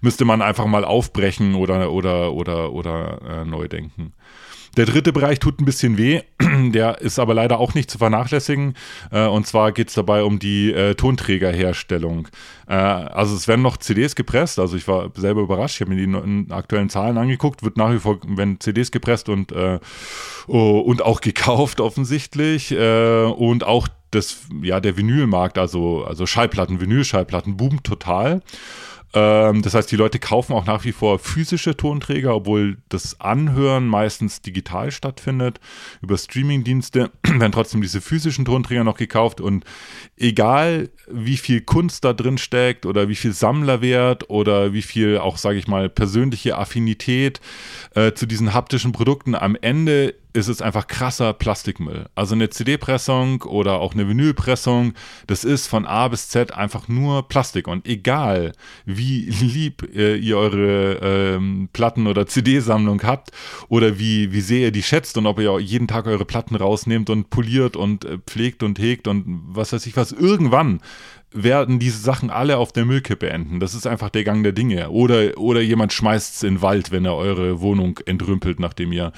müsste 0.00 0.24
man 0.24 0.42
einfach 0.42 0.66
mal 0.66 0.84
aufbrechen 0.84 1.54
oder, 1.54 1.90
oder, 1.92 2.32
oder, 2.32 2.72
oder 2.72 3.42
äh, 3.42 3.44
neu 3.44 3.68
denken. 3.68 4.12
Der 4.76 4.86
dritte 4.86 5.12
Bereich 5.12 5.40
tut 5.40 5.60
ein 5.60 5.64
bisschen 5.64 5.98
weh, 5.98 6.20
der 6.72 7.00
ist 7.00 7.18
aber 7.18 7.34
leider 7.34 7.58
auch 7.58 7.74
nicht 7.74 7.90
zu 7.90 7.98
vernachlässigen. 7.98 8.74
Äh, 9.10 9.26
und 9.26 9.46
zwar 9.46 9.72
geht 9.72 9.88
es 9.88 9.94
dabei 9.94 10.22
um 10.22 10.38
die 10.38 10.72
äh, 10.72 10.94
Tonträgerherstellung. 10.94 12.28
Äh, 12.68 12.74
also 12.74 13.34
es 13.34 13.48
werden 13.48 13.62
noch 13.62 13.78
CDs 13.78 14.14
gepresst, 14.14 14.58
also 14.58 14.76
ich 14.76 14.86
war 14.86 15.10
selber 15.16 15.40
überrascht, 15.40 15.76
ich 15.76 15.80
habe 15.80 15.94
mir 15.94 16.06
die 16.06 16.52
aktuellen 16.52 16.90
Zahlen 16.90 17.18
angeguckt, 17.18 17.62
wird 17.62 17.76
nach 17.76 17.92
wie 17.92 17.98
vor, 17.98 18.18
wenn 18.24 18.60
CDs 18.60 18.90
gepresst 18.90 19.28
und, 19.28 19.52
äh, 19.52 19.80
oh, 20.46 20.78
und 20.78 21.02
auch 21.02 21.20
gekauft 21.20 21.80
offensichtlich 21.80 22.70
äh, 22.70 23.24
und 23.24 23.64
auch 23.64 23.88
das, 24.10 24.46
ja, 24.62 24.80
der 24.80 24.96
Vinylmarkt, 24.96 25.58
also, 25.58 26.04
also 26.04 26.24
Schallplatten, 26.24 26.80
Vinylschallplatten 26.80 27.56
boomt 27.56 27.84
total. 27.84 28.42
Ähm, 29.14 29.62
das 29.62 29.74
heißt, 29.74 29.90
die 29.90 29.96
Leute 29.96 30.18
kaufen 30.18 30.52
auch 30.52 30.66
nach 30.66 30.84
wie 30.84 30.92
vor 30.92 31.18
physische 31.18 31.76
Tonträger, 31.76 32.34
obwohl 32.34 32.76
das 32.88 33.20
Anhören 33.20 33.86
meistens 33.86 34.42
digital 34.42 34.90
stattfindet. 34.90 35.60
Über 36.02 36.18
Streamingdienste 36.18 37.10
werden 37.22 37.52
trotzdem 37.52 37.80
diese 37.80 38.00
physischen 38.00 38.44
Tonträger 38.44 38.84
noch 38.84 38.96
gekauft 38.96 39.40
und 39.40 39.64
egal 40.16 40.90
wie 41.10 41.38
viel 41.38 41.62
Kunst 41.62 42.04
da 42.04 42.12
drin 42.12 42.38
steckt 42.38 42.84
oder 42.84 43.08
wie 43.08 43.14
viel 43.14 43.32
Sammlerwert 43.32 44.28
oder 44.28 44.72
wie 44.72 44.82
viel 44.82 45.18
auch, 45.18 45.38
sage 45.38 45.58
ich 45.58 45.68
mal, 45.68 45.88
persönliche 45.88 46.58
Affinität 46.58 47.40
äh, 47.94 48.12
zu 48.12 48.26
diesen 48.26 48.52
haptischen 48.52 48.92
Produkten, 48.92 49.34
am 49.34 49.56
Ende 49.60 50.14
ist 50.38 50.48
es 50.48 50.62
einfach 50.62 50.86
krasser 50.86 51.32
Plastikmüll. 51.32 52.06
Also 52.14 52.34
eine 52.34 52.50
CD-Pressung 52.50 53.42
oder 53.42 53.80
auch 53.80 53.94
eine 53.94 54.08
Vinylpressung, 54.08 54.94
das 55.26 55.44
ist 55.44 55.66
von 55.66 55.86
A 55.86 56.08
bis 56.08 56.28
Z 56.28 56.54
einfach 56.54 56.88
nur 56.88 57.28
Plastik. 57.28 57.68
Und 57.68 57.86
egal, 57.86 58.52
wie 58.86 59.28
lieb 59.40 59.94
äh, 59.94 60.16
ihr 60.16 60.38
eure 60.38 60.98
ähm, 61.02 61.68
Platten- 61.72 62.06
oder 62.06 62.26
CD-Sammlung 62.26 63.02
habt 63.02 63.30
oder 63.68 63.98
wie, 63.98 64.32
wie 64.32 64.40
sehr 64.40 64.60
ihr 64.60 64.72
die 64.72 64.82
schätzt 64.82 65.18
und 65.18 65.26
ob 65.26 65.38
ihr 65.38 65.58
jeden 65.58 65.88
Tag 65.88 66.06
eure 66.06 66.24
Platten 66.24 66.54
rausnehmt 66.54 67.10
und 67.10 67.30
poliert 67.30 67.76
und 67.76 68.04
äh, 68.04 68.18
pflegt 68.18 68.62
und 68.62 68.78
hegt 68.78 69.08
und 69.08 69.24
was 69.48 69.72
weiß 69.72 69.86
ich 69.86 69.96
was, 69.96 70.12
irgendwann 70.12 70.80
werden 71.42 71.78
diese 71.78 71.98
Sachen 71.98 72.30
alle 72.30 72.58
auf 72.58 72.72
der 72.72 72.84
Müllkippe 72.84 73.30
enden. 73.30 73.60
Das 73.60 73.74
ist 73.74 73.86
einfach 73.86 74.10
der 74.10 74.24
Gang 74.24 74.42
der 74.42 74.52
Dinge. 74.52 74.90
Oder, 74.90 75.38
oder 75.38 75.60
jemand 75.60 75.92
schmeißt 75.92 76.36
es 76.36 76.42
in 76.42 76.56
den 76.56 76.62
Wald, 76.62 76.90
wenn 76.90 77.04
er 77.04 77.16
eure 77.16 77.60
Wohnung 77.60 77.98
entrümpelt, 78.06 78.60
nachdem 78.60 78.92
ihr 78.92 79.12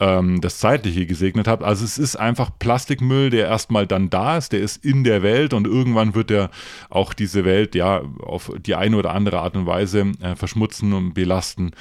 ähm, 0.00 0.40
das 0.40 0.58
Zeitliche 0.58 1.06
gesegnet 1.06 1.48
habt. 1.48 1.62
Also 1.62 1.84
es 1.84 1.98
ist 1.98 2.16
einfach 2.16 2.50
Plastikmüll, 2.58 3.30
der 3.30 3.46
erstmal 3.46 3.86
dann 3.86 4.10
da 4.10 4.38
ist, 4.38 4.52
der 4.52 4.60
ist 4.60 4.84
in 4.84 5.04
der 5.04 5.22
Welt 5.22 5.54
und 5.54 5.66
irgendwann 5.66 6.14
wird 6.14 6.30
er 6.30 6.50
auch 6.90 7.12
diese 7.12 7.44
Welt 7.44 7.74
ja 7.74 8.02
auf 8.20 8.52
die 8.58 8.74
eine 8.74 8.96
oder 8.96 9.12
andere 9.14 9.40
Art 9.40 9.56
und 9.56 9.66
Weise 9.66 10.12
äh, 10.20 10.36
verschmutzen 10.36 10.92
und 10.92 11.14
belasten. 11.14 11.72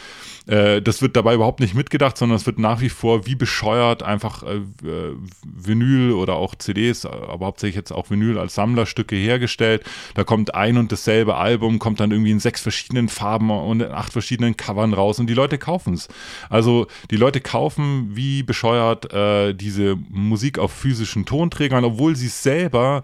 Äh, 0.47 0.81
das 0.81 1.01
wird 1.01 1.15
dabei 1.15 1.35
überhaupt 1.35 1.59
nicht 1.59 1.75
mitgedacht, 1.75 2.17
sondern 2.17 2.37
es 2.37 2.45
wird 2.45 2.59
nach 2.59 2.81
wie 2.81 2.89
vor 2.89 3.25
wie 3.25 3.35
bescheuert 3.35 4.03
einfach 4.03 4.43
äh, 4.43 4.61
Vinyl 5.43 6.11
oder 6.13 6.35
auch 6.35 6.55
CDs, 6.55 7.05
aber 7.05 7.45
hauptsächlich 7.45 7.75
jetzt 7.75 7.91
auch 7.91 8.09
Vinyl 8.09 8.37
als 8.37 8.55
Sammlerstücke 8.55 9.15
hergestellt. 9.15 9.76
Da 10.13 10.23
kommt 10.23 10.55
ein 10.55 10.77
und 10.77 10.91
dasselbe 10.91 11.35
Album, 11.35 11.79
kommt 11.79 11.99
dann 11.99 12.11
irgendwie 12.11 12.31
in 12.31 12.39
sechs 12.39 12.61
verschiedenen 12.61 13.09
Farben 13.09 13.49
und 13.49 13.81
in 13.81 13.91
acht 13.91 14.11
verschiedenen 14.11 14.57
Covern 14.57 14.93
raus 14.93 15.19
und 15.19 15.27
die 15.27 15.33
Leute 15.33 15.57
kaufen 15.57 15.93
es. 15.93 16.07
Also 16.49 16.87
die 17.11 17.17
Leute 17.17 17.41
kaufen 17.41 18.15
wie 18.15 18.43
bescheuert 18.43 19.11
äh, 19.13 19.53
diese 19.53 19.97
Musik 20.09 20.59
auf 20.59 20.71
physischen 20.71 21.25
Tonträgern, 21.25 21.83
obwohl 21.83 22.15
sie 22.15 22.27
es 22.27 22.43
selber 22.43 23.01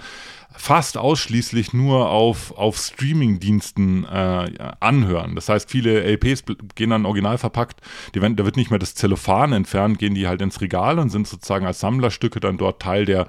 fast 0.55 0.97
ausschließlich 0.97 1.73
nur 1.73 2.09
auf, 2.09 2.55
auf 2.57 2.77
Streaming-Diensten 2.77 4.05
äh, 4.05 4.53
anhören. 4.79 5.35
Das 5.35 5.49
heißt, 5.49 5.69
viele 5.69 6.03
LPs 6.03 6.43
gehen 6.75 6.91
dann 6.91 7.05
original 7.05 7.37
verpackt, 7.37 7.81
die 8.13 8.19
da 8.19 8.45
wird 8.45 8.55
nicht 8.55 8.69
mehr 8.69 8.79
das 8.79 8.95
Zellophan 8.95 9.53
entfernt, 9.53 9.99
gehen 9.99 10.15
die 10.15 10.27
halt 10.27 10.41
ins 10.41 10.61
Regal 10.61 10.99
und 10.99 11.09
sind 11.09 11.27
sozusagen 11.27 11.65
als 11.65 11.79
Sammlerstücke 11.79 12.39
dann 12.39 12.57
dort 12.57 12.81
Teil 12.81 13.05
der, 13.05 13.27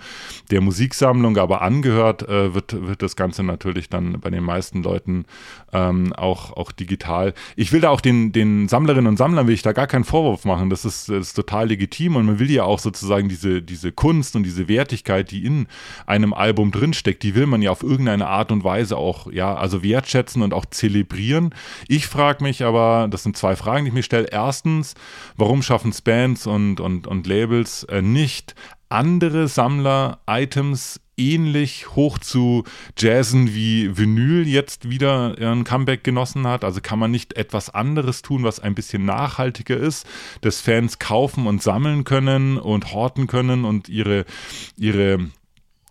der 0.50 0.60
Musiksammlung, 0.60 1.37
aber 1.38 1.62
angehört 1.62 2.28
äh, 2.28 2.54
wird, 2.54 2.87
wird 2.87 3.02
das 3.02 3.16
Ganze 3.16 3.42
natürlich 3.42 3.88
dann 3.88 4.20
bei 4.20 4.30
den 4.30 4.44
meisten 4.44 4.82
Leuten 4.82 5.24
ähm, 5.72 6.12
auch, 6.12 6.52
auch 6.52 6.72
digital. 6.72 7.34
Ich 7.56 7.72
will 7.72 7.80
da 7.80 7.90
auch 7.90 8.00
den, 8.00 8.32
den 8.32 8.68
Sammlerinnen 8.68 9.06
und 9.06 9.16
Sammlern 9.16 9.46
will 9.46 9.54
ich 9.54 9.62
da 9.62 9.72
gar 9.72 9.87
keinen 9.87 10.04
Vorwurf 10.04 10.44
machen, 10.44 10.70
das 10.70 10.84
ist, 10.84 11.08
das 11.08 11.28
ist 11.28 11.34
total 11.34 11.68
legitim 11.68 12.16
und 12.16 12.26
man 12.26 12.38
will 12.38 12.50
ja 12.50 12.64
auch 12.64 12.78
sozusagen 12.78 13.28
diese, 13.28 13.62
diese 13.62 13.92
Kunst 13.92 14.37
und 14.37 14.42
diese 14.42 14.68
Wertigkeit, 14.68 15.30
die 15.30 15.44
in 15.44 15.66
einem 16.06 16.32
Album 16.32 16.70
drinsteckt, 16.70 17.13
Musik, 17.14 17.20
die 17.20 17.35
will 17.35 17.46
man 17.46 17.62
ja 17.62 17.70
auf 17.70 17.83
irgendeine 17.83 18.27
Art 18.27 18.50
und 18.53 18.64
Weise 18.64 18.96
auch, 18.96 19.31
ja, 19.31 19.55
also 19.55 19.83
wertschätzen 19.83 20.42
und 20.42 20.53
auch 20.53 20.64
zelebrieren. 20.66 21.55
Ich 21.88 22.07
frage 22.07 22.42
mich 22.42 22.64
aber, 22.64 23.09
das 23.11 23.22
sind 23.22 23.37
zwei 23.37 23.57
Fragen, 23.57 23.85
die 23.85 23.88
ich 23.88 23.94
mir 23.94 24.03
stelle. 24.03 24.29
Erstens, 24.31 24.94
warum 25.37 25.62
schaffen 25.62 25.90
es 25.90 26.03
Bands 26.03 26.46
und, 26.46 26.81
und, 26.81 27.07
und 27.07 27.27
Labels 27.27 27.85
äh, 27.85 28.03
nicht, 28.03 28.55
andere 28.88 29.48
Sammler-Items 29.48 31.00
ähnlich 31.16 31.94
hoch 31.94 32.18
zu 32.18 32.64
Jazzen 32.98 33.55
wie 33.55 33.96
Vinyl 33.96 34.48
jetzt 34.48 34.90
wieder 34.90 35.37
ein 35.38 35.62
Comeback 35.62 36.03
genossen 36.03 36.46
hat. 36.46 36.64
Also 36.64 36.81
kann 36.81 36.98
man 36.98 37.12
nicht 37.12 37.37
etwas 37.37 37.70
anderes 37.70 38.22
tun, 38.22 38.42
was 38.42 38.59
ein 38.59 38.74
bisschen 38.74 39.05
nachhaltiger 39.05 39.77
ist, 39.77 40.07
dass 40.40 40.61
Fans 40.61 40.98
kaufen 40.98 41.46
und 41.46 41.62
sammeln 41.62 42.03
können 42.03 42.59
und 42.59 42.92
horten 42.92 43.29
können 43.29 43.64
und 43.64 43.88
ihre, 43.88 44.24
ihre 44.77 45.31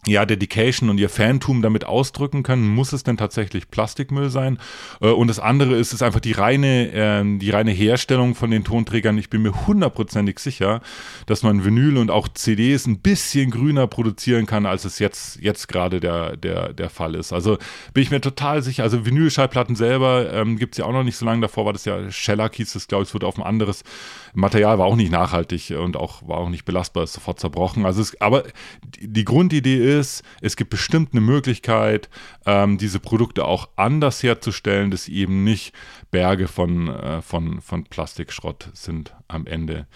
ja, 0.08 0.26
Dedication 0.26 0.90
und 0.90 0.98
ihr 0.98 1.10
Fantum 1.10 1.62
damit 1.62 1.86
ausdrücken 1.86 2.44
können, 2.44 2.68
muss 2.68 2.94
es 2.94 3.04
denn 3.04 3.18
tatsächlich 3.18 3.70
Plastikmüll 3.70 4.30
sein? 4.30 4.60
Äh, 5.02 5.10
und 5.10 5.28
das 5.28 5.40
andere 5.40 5.76
ist, 5.76 5.94
ist 5.94 6.04
einfach 6.04 6.20
die 6.20 6.34
reine, 6.34 6.92
äh, 6.92 7.38
die 7.38 7.50
reine 7.50 7.72
Herstellung 7.72 8.36
von 8.36 8.52
den 8.52 8.64
Tonträgern. 8.64 9.18
Ich 9.18 9.30
bin 9.30 9.42
mir 9.42 9.68
hundertprozentig 9.68 10.40
sicher, 10.40 10.82
dass 11.26 11.44
man 11.44 11.64
Vinyl 11.64 11.98
und 11.98 12.12
auch 12.12 12.28
CDs 12.28 12.86
ein 12.86 13.00
bisschen 13.00 13.52
grüner 13.52 13.88
produzieren 13.88 14.46
kann, 14.46 14.66
als 14.66 14.86
es 14.86 15.00
jetzt, 15.00 15.40
jetzt 15.42 15.68
gerade 15.68 16.00
der, 16.00 16.38
der, 16.38 16.74
der 16.74 16.90
Fall 16.90 17.16
ist. 17.16 17.34
Also 17.34 17.58
bin 17.94 18.04
ich 18.04 18.12
mir 18.12 18.22
total 18.22 18.62
sicher. 18.62 18.84
Also 18.84 19.06
Vinylschallplatten 19.06 19.76
selber 19.76 20.32
ähm, 20.34 20.58
gibt 20.58 20.76
es 20.76 20.80
ja 20.80 20.86
auch 20.86 20.92
noch 20.92 21.04
nicht 21.04 21.18
so 21.18 21.26
lange. 21.26 21.42
Davor 21.42 21.66
war 21.66 21.74
das 21.74 21.86
ja 21.86 22.12
Shellac 22.12 22.56
hieß 22.56 22.76
es, 22.76 22.88
glaube 22.88 23.04
ich, 23.04 23.10
es 23.10 23.14
wurde 23.14 23.28
auf 23.28 23.38
ein 23.38 23.44
anderes 23.44 23.84
Material, 24.34 24.80
war 24.80 24.88
auch 24.88 24.96
nicht 24.96 25.12
nachhaltig 25.12 25.74
und 25.78 25.96
auch 25.96 26.28
war 26.28 26.38
auch 26.38 26.50
nicht 26.50 26.66
belastbar, 26.66 27.04
ist 27.04 27.14
sofort 27.14 27.40
zerbrochen. 27.40 27.86
Also 27.86 28.02
es, 28.02 28.20
aber 28.20 28.44
die 29.00 29.26
Grundidee 29.26 29.78
ist, 29.78 29.93
es 30.00 30.56
gibt 30.56 30.70
bestimmt 30.70 31.14
eine 31.14 31.22
Möglichkeit, 31.22 32.10
ähm, 32.46 32.78
diese 32.78 33.00
Produkte 33.00 33.46
auch 33.46 33.70
anders 33.76 34.24
herzustellen, 34.24 34.92
dass 34.92 35.06
sie 35.06 35.16
eben 35.16 35.44
nicht 35.44 35.74
Berge 36.12 36.48
von, 36.48 36.88
äh, 36.88 37.22
von, 37.22 37.62
von 37.62 37.84
Plastikschrott 37.86 38.70
sind 38.74 39.14
am 39.28 39.46
Ende. 39.48 39.88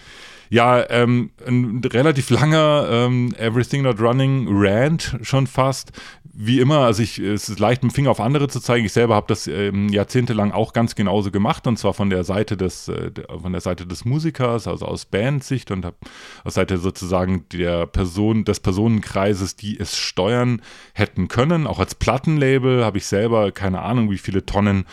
Ja, 0.50 0.88
ähm, 0.88 1.30
ein 1.46 1.82
relativ 1.84 2.30
langer 2.30 2.88
ähm, 2.90 3.34
Everything 3.38 3.82
Not 3.82 4.00
Running 4.00 4.46
Rant 4.50 5.18
schon 5.22 5.46
fast 5.46 5.92
wie 6.40 6.60
immer, 6.60 6.82
also 6.82 7.02
ich, 7.02 7.18
es 7.18 7.48
ist 7.48 7.58
leicht, 7.58 7.82
mit 7.82 7.90
dem 7.90 7.94
Finger 7.96 8.12
auf 8.12 8.20
andere 8.20 8.46
zu 8.46 8.60
zeigen. 8.60 8.86
Ich 8.86 8.92
selber 8.92 9.16
habe 9.16 9.26
das 9.26 9.48
ähm, 9.48 9.88
jahrzehntelang 9.88 10.52
auch 10.52 10.72
ganz 10.72 10.94
genauso 10.94 11.32
gemacht 11.32 11.66
und 11.66 11.80
zwar 11.80 11.94
von 11.94 12.10
der 12.10 12.22
Seite 12.22 12.56
des, 12.56 12.86
äh, 12.86 13.10
von 13.42 13.50
der 13.50 13.60
Seite 13.60 13.86
des 13.86 14.04
Musikers, 14.04 14.68
also 14.68 14.86
aus 14.86 15.04
Bandsicht 15.04 15.72
und 15.72 15.84
habe 15.84 15.96
aus 16.44 16.54
Seite 16.54 16.78
sozusagen 16.78 17.46
der 17.52 17.86
Person, 17.86 18.44
des 18.44 18.60
Personenkreises, 18.60 19.56
die 19.56 19.80
es 19.80 19.96
steuern 19.96 20.62
hätten 20.92 21.26
können. 21.26 21.66
Auch 21.66 21.80
als 21.80 21.96
Plattenlabel 21.96 22.84
habe 22.84 22.98
ich 22.98 23.06
selber 23.06 23.50
keine 23.50 23.82
Ahnung, 23.82 24.08
wie 24.12 24.18
viele 24.18 24.46
Tonnen 24.46 24.84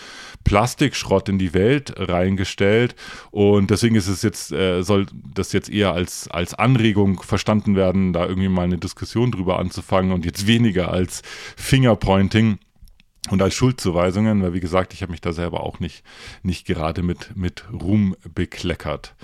Plastikschrott 0.46 1.28
in 1.28 1.38
die 1.38 1.54
Welt 1.54 1.94
reingestellt 1.98 2.96
und 3.32 3.70
deswegen 3.70 3.96
ist 3.96 4.08
es 4.08 4.22
jetzt, 4.22 4.54
äh, 4.54 4.84
soll 4.84 5.08
das 5.34 5.52
jetzt 5.52 5.70
eher 5.70 5.92
als, 5.92 6.30
als 6.30 6.54
Anregung 6.54 7.22
verstanden 7.22 7.76
werden, 7.76 8.14
da 8.14 8.26
irgendwie 8.26 8.48
mal 8.48 8.62
eine 8.62 8.78
Diskussion 8.78 9.32
drüber 9.32 9.60
anzufangen 9.60 10.14
und 10.14 10.24
jetzt 10.24 10.48
weniger 10.48 10.92
als 10.92 11.24
Fingerpointing 11.58 12.60
und 13.32 13.42
als 13.42 13.56
Schuldzuweisungen, 13.56 14.42
weil 14.42 14.54
wie 14.54 14.60
gesagt, 14.60 14.94
ich 14.94 15.02
habe 15.02 15.12
mich 15.12 15.22
da 15.22 15.34
selber 15.34 15.62
auch 15.62 15.80
nicht, 15.80 16.04
nicht 16.44 16.66
gerade 16.66 17.02
mit, 17.02 17.36
mit 17.36 17.66
Ruhm 17.74 18.16
bekleckert. 18.34 19.16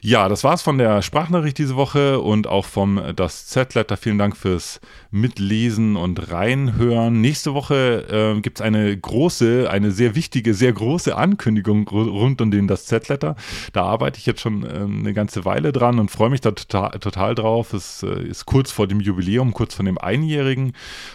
Ja, 0.00 0.28
das 0.28 0.44
war's 0.44 0.62
von 0.62 0.78
der 0.78 1.02
Sprachnachricht 1.02 1.58
diese 1.58 1.74
Woche 1.74 2.20
und 2.20 2.46
auch 2.46 2.64
vom 2.64 3.00
Das 3.16 3.46
Z-Letter. 3.46 3.96
Vielen 3.96 4.18
Dank 4.18 4.36
fürs 4.36 4.80
Mitlesen 5.10 5.96
und 5.96 6.30
Reinhören. 6.30 7.20
Nächste 7.20 7.52
Woche 7.52 8.36
äh, 8.36 8.40
gibt 8.40 8.60
es 8.60 8.64
eine 8.64 8.96
große, 8.96 9.68
eine 9.68 9.90
sehr 9.90 10.14
wichtige, 10.14 10.54
sehr 10.54 10.72
große 10.72 11.16
Ankündigung 11.16 11.88
rund 11.88 12.40
um 12.40 12.50
den 12.50 12.68
Das 12.68 12.86
Z-Letter. 12.86 13.34
Da 13.72 13.84
arbeite 13.84 14.18
ich 14.18 14.26
jetzt 14.26 14.40
schon 14.40 14.64
äh, 14.64 14.68
eine 14.68 15.14
ganze 15.14 15.44
Weile 15.44 15.72
dran 15.72 15.98
und 15.98 16.10
freue 16.10 16.30
mich 16.30 16.40
da 16.40 16.52
total, 16.52 16.90
total 17.00 17.34
drauf. 17.34 17.72
Es 17.72 18.04
äh, 18.04 18.22
ist 18.22 18.46
kurz 18.46 18.70
vor 18.70 18.86
dem 18.86 19.00
Jubiläum, 19.00 19.52
kurz 19.52 19.74
vor 19.74 19.84
dem 19.84 19.98
Einjährigen 19.98 20.74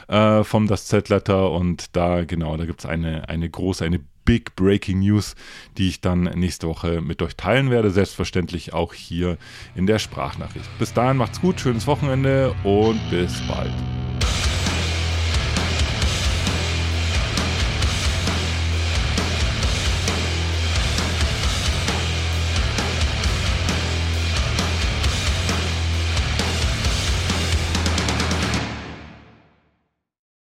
äh, 0.10 0.44
vom 0.44 0.68
Das 0.68 0.88
Z-Letter 0.88 1.52
und 1.52 1.96
da, 1.96 2.26
genau, 2.26 2.58
da 2.58 2.66
gibt 2.66 2.82
es 2.82 2.86
eine, 2.86 3.30
eine 3.30 3.50
große, 3.50 3.86
eine 3.86 4.02
Big 4.26 4.56
Breaking 4.56 5.00
News, 5.00 5.36
die 5.78 5.90
ich 5.90 6.02
dann 6.02 6.24
nächste 6.24 6.68
Woche 6.68 7.02
mit 7.02 7.22
euch 7.22 7.36
teilen 7.36 7.70
werde. 7.70 7.92
Selbstverständlich 7.92 8.74
auch 8.74 8.94
hier 8.94 9.38
in 9.76 9.88
der 9.88 10.00
Sprachnachricht. 10.00 10.70
Bis 10.80 10.94
dahin 10.94 11.18
macht's 11.18 11.42
gut, 11.42 11.60
schönes 11.60 11.88
Wochenende 11.88 12.56
und 12.64 13.00
bis 13.10 13.42
bald. 13.48 13.74